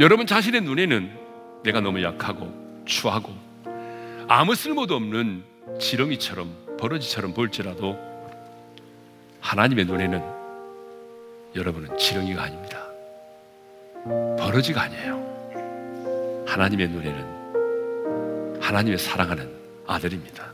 [0.00, 1.18] 여러분 자신의 눈에는
[1.64, 2.50] 내가 너무 약하고
[2.86, 3.36] 추하고
[4.26, 5.44] 아무 쓸모도 없는
[5.78, 7.98] 지렁이처럼 버러지처럼 보일지라도
[9.40, 10.41] 하나님의 눈에는
[11.54, 12.78] 여러분은 지렁이가 아닙니다.
[14.38, 16.44] 버러지가 아니에요.
[16.46, 19.50] 하나님의 눈에는 하나님의 사랑하는
[19.86, 20.52] 아들입니다.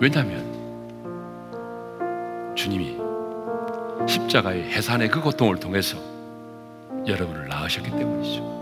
[0.00, 0.64] 왜냐하면
[2.56, 2.98] 주님이
[4.08, 5.98] 십자가의 해산의 그 고통을 통해서
[7.06, 8.54] 여러분을 낳으셨기 때문이죠.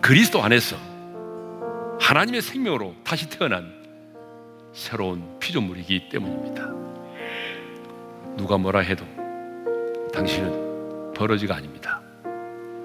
[0.00, 0.76] 그리스도 안에서
[2.00, 3.72] 하나님의 생명으로 다시 태어난
[4.72, 6.70] 새로운 피조물이기 때문입니다.
[8.36, 9.04] 누가 뭐라 해도
[10.12, 12.00] 당신은 버러지가 아닙니다.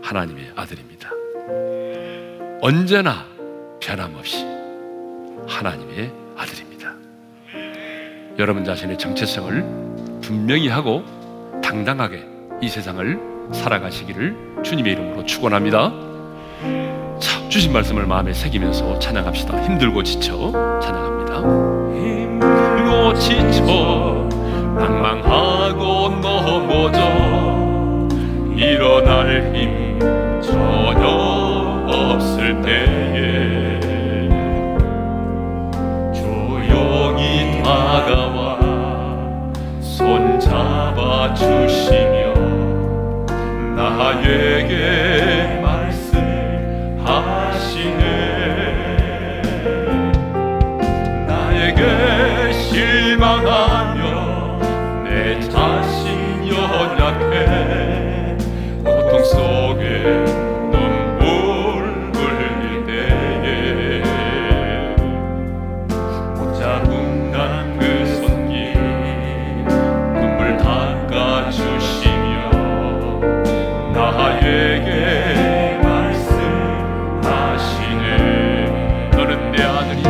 [0.02, 1.10] 하나님의 아들입니다.
[2.62, 3.26] 언제나
[3.80, 4.46] 변함없이
[5.48, 6.94] 하나님의 아들입니다.
[8.40, 11.04] 여러분 자신의 정체성을 분명히 하고
[11.64, 12.26] 당당하게
[12.62, 13.20] 이 세상을
[13.52, 15.92] 살아가시기를 주님의 이름으로 축원합니다.
[17.20, 19.64] 자, 주신 말씀을 마음에 새기면서 찬양합시다.
[19.64, 20.52] 힘들고 지쳐
[20.82, 21.38] 찬양합니다.
[21.94, 24.28] 힘들고 지쳐
[24.78, 26.10] 낭망하고
[26.88, 28.08] 무너져.
[28.56, 30.00] 일어날 힘
[30.42, 31.08] 전혀
[31.88, 33.80] 없을 때에
[36.14, 38.60] 조용히 다가와
[39.82, 42.34] 손 잡아 주시며
[43.76, 44.97] 나에게
[77.68, 80.07] 하시네 너는 내 아들이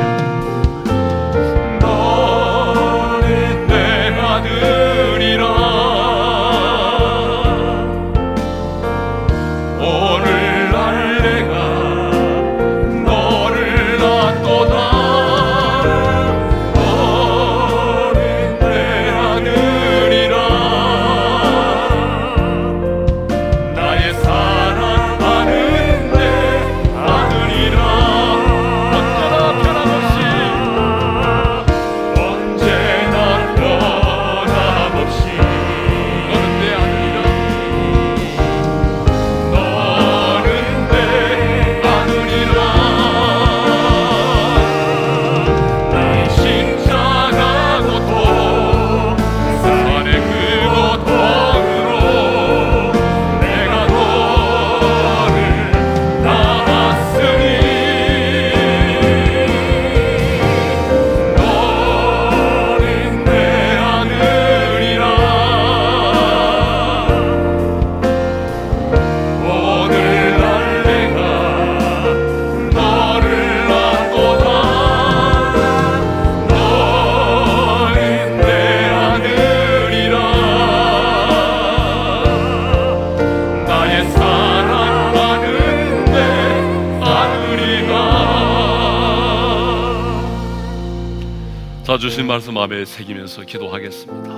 [91.97, 94.29] 신 말씀 마음에 새기면서 기도하겠습니다.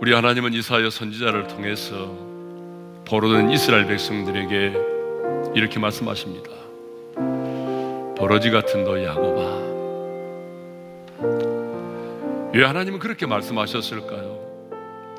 [0.00, 2.16] 우리 하나님은 이사야 선지자를 통해서
[3.06, 4.72] 버로된 이스라엘 백성들에게
[5.56, 6.50] 이렇게 말씀하십니다.
[8.16, 9.60] 버러지 같은 너 야곱아.
[12.54, 14.38] 왜 하나님은 그렇게 말씀하셨을까요?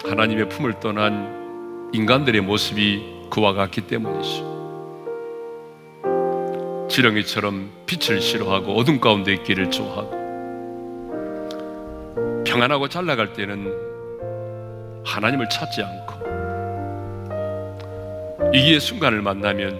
[0.06, 4.51] 하나님의 품을 떠난 인간들의 모습이 그와 같기 때문이죠.
[6.92, 10.12] 지렁이처럼 빛을 싫어하고 어둠 가운데 있기를 좋아하고
[12.46, 13.74] 평안하고 잘 나갈 때는
[15.06, 16.22] 하나님을 찾지 않고
[18.54, 19.80] 이기의 순간을 만나면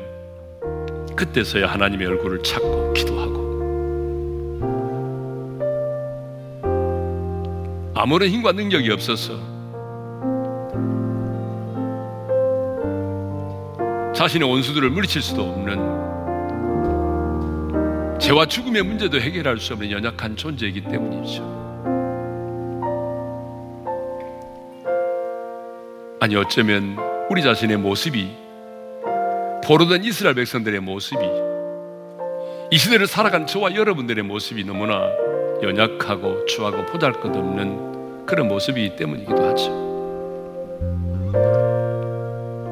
[1.18, 3.42] 그때서야 하나님의 얼굴을 찾고 기도하고
[7.94, 9.34] 아무런 힘과 능력이 없어서
[14.16, 16.01] 자신의 원수들을 물리칠 수도 없는
[18.22, 21.62] 죄와 죽음의 문제도 해결할 수 없는 연약한 존재이기 때문이죠.
[26.22, 26.98] 아니 어쩌면
[27.32, 28.30] 우리 자신의 모습이
[29.66, 31.20] 포로된 이스라엘 백성들의 모습이
[32.70, 35.10] 이 시대를 살아간 저와 여러분들의 모습이 너무나
[35.64, 39.82] 연약하고 추하고 보잘것없는 그런 모습이기 때문이기도 하죠.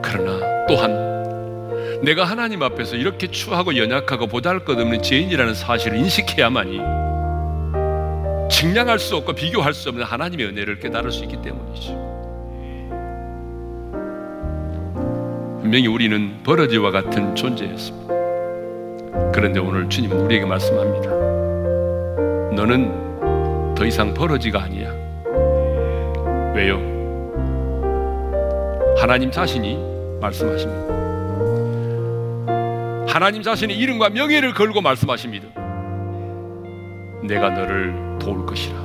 [0.04, 1.09] 그러나 또한
[2.02, 6.80] 내가 하나님 앞에서 이렇게 추하고 연약하고 보잘 것 없는 죄인이라는 사실을 인식해야만이
[8.50, 12.10] 측량할 수 없고 비교할 수 없는 하나님의 은혜를 깨달을 수 있기 때문이죠.
[15.62, 18.14] 분명히 우리는 버러지와 같은 존재였습니다.
[19.34, 21.10] 그런데 오늘 주님은 우리에게 말씀합니다.
[22.56, 24.92] 너는 더 이상 버러지가 아니야.
[26.56, 26.80] 왜요?
[28.98, 29.78] 하나님 자신이
[30.20, 31.09] 말씀하십니다.
[33.10, 35.48] 하나님 자신의 이름과 명예를 걸고 말씀하십니다.
[37.24, 38.78] 내가 너를 도울 것이라.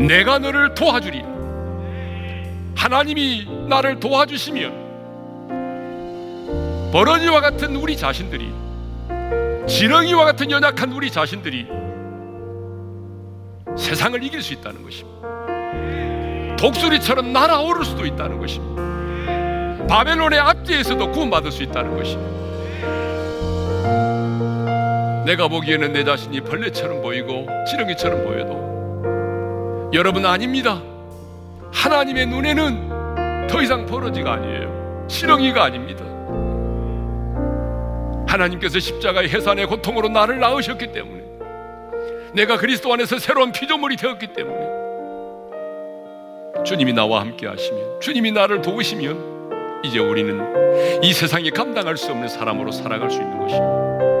[0.00, 1.28] 내가 너를 도와주리라.
[2.74, 4.82] 하나님이 나를 도와주시면
[6.92, 8.50] 버러지와 같은 우리 자신들이
[9.68, 11.66] 지렁이와 같은 연약한 우리 자신들이
[13.76, 16.56] 세상을 이길 수 있다는 것입니다.
[16.56, 18.82] 독수리처럼 날아오를 수도 있다는 것입니다.
[19.86, 22.51] 바벨론의 압제에서도 구원받을 수 있다는 것입니다.
[25.24, 30.82] 내가 보기에는 내 자신이 벌레처럼 보이고 지렁이처럼 보여도 여러분 아닙니다.
[31.72, 35.06] 하나님의 눈에는 더 이상 버러지가 아니에요.
[35.08, 36.04] 지렁이가 아닙니다.
[38.26, 41.22] 하나님께서 십자가의 해산의 고통으로 나를 낳으셨기 때문에
[42.34, 44.72] 내가 그리스도 안에서 새로운 피조물이 되었기 때문에
[46.64, 52.72] 주님이 나와 함께 하시면 주님이 나를 도우시면 이제 우리는 이 세상에 감당할 수 없는 사람으로
[52.72, 54.11] 살아갈 수 있는 것입니다.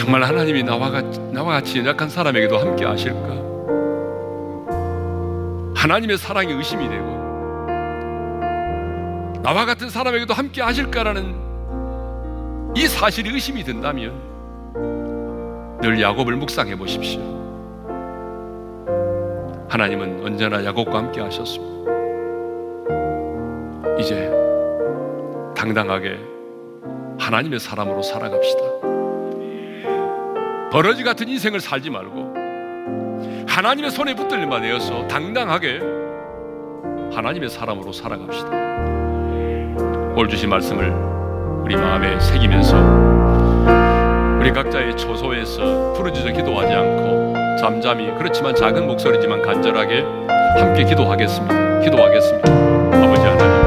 [0.00, 3.20] 정말 하나님이 나와 같이, 나와 같이 연약한 사람에게도 함께 하실까?
[5.74, 7.04] 하나님의 사랑이 의심이 되고
[9.42, 11.34] 나와 같은 사람에게도 함께 하실까라는
[12.76, 14.18] 이 사실이 의심이 된다면
[15.82, 17.20] 늘 야곱을 묵상해 보십시오.
[19.68, 21.90] 하나님은 언제나 야곱과 함께 하셨습니다.
[23.98, 24.30] 이제
[25.54, 26.18] 당당하게
[27.18, 28.89] 하나님의 사람으로 살아갑시다.
[30.70, 32.34] 버러지 같은 인생을 살지 말고
[33.48, 35.80] 하나님의 손에 붙들 일만 내어서 당당하게
[37.12, 38.48] 하나님의 사람으로 살아갑시다.
[40.14, 40.90] 오늘 주신 말씀을
[41.64, 42.76] 우리 마음에 새기면서
[44.38, 50.02] 우리 각자의 초소에서 부르짖어 기도하지 않고 잠잠히 그렇지만 작은 목소리지만 간절하게
[50.58, 51.80] 함께 기도하겠습니다.
[51.80, 52.48] 기도하겠습니다.
[52.48, 53.59] 아버지 하나님.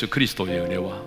[0.00, 1.02] 예수 그리스도의 은혜와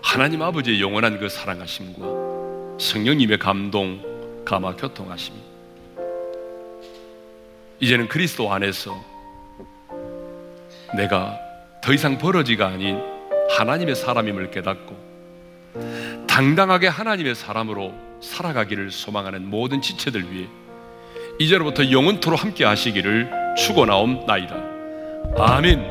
[0.00, 4.00] 하나님 아버지의 영원한 그 사랑하심과 성령님의 감동,
[4.44, 5.36] 감화 교통하심이
[7.80, 8.94] 이제는 그리스도 안에서
[10.96, 11.36] 내가
[11.82, 13.02] 더 이상 버러지가 아닌
[13.58, 20.46] 하나님의 사람임을 깨닫고 당당하게 하나님의 사람으로 살아가기를 소망하는 모든 지체들 위해
[21.40, 24.54] 이제로부터 영원토로 함께 하시기를 축원하옵나이다.
[25.38, 25.83] 아멘.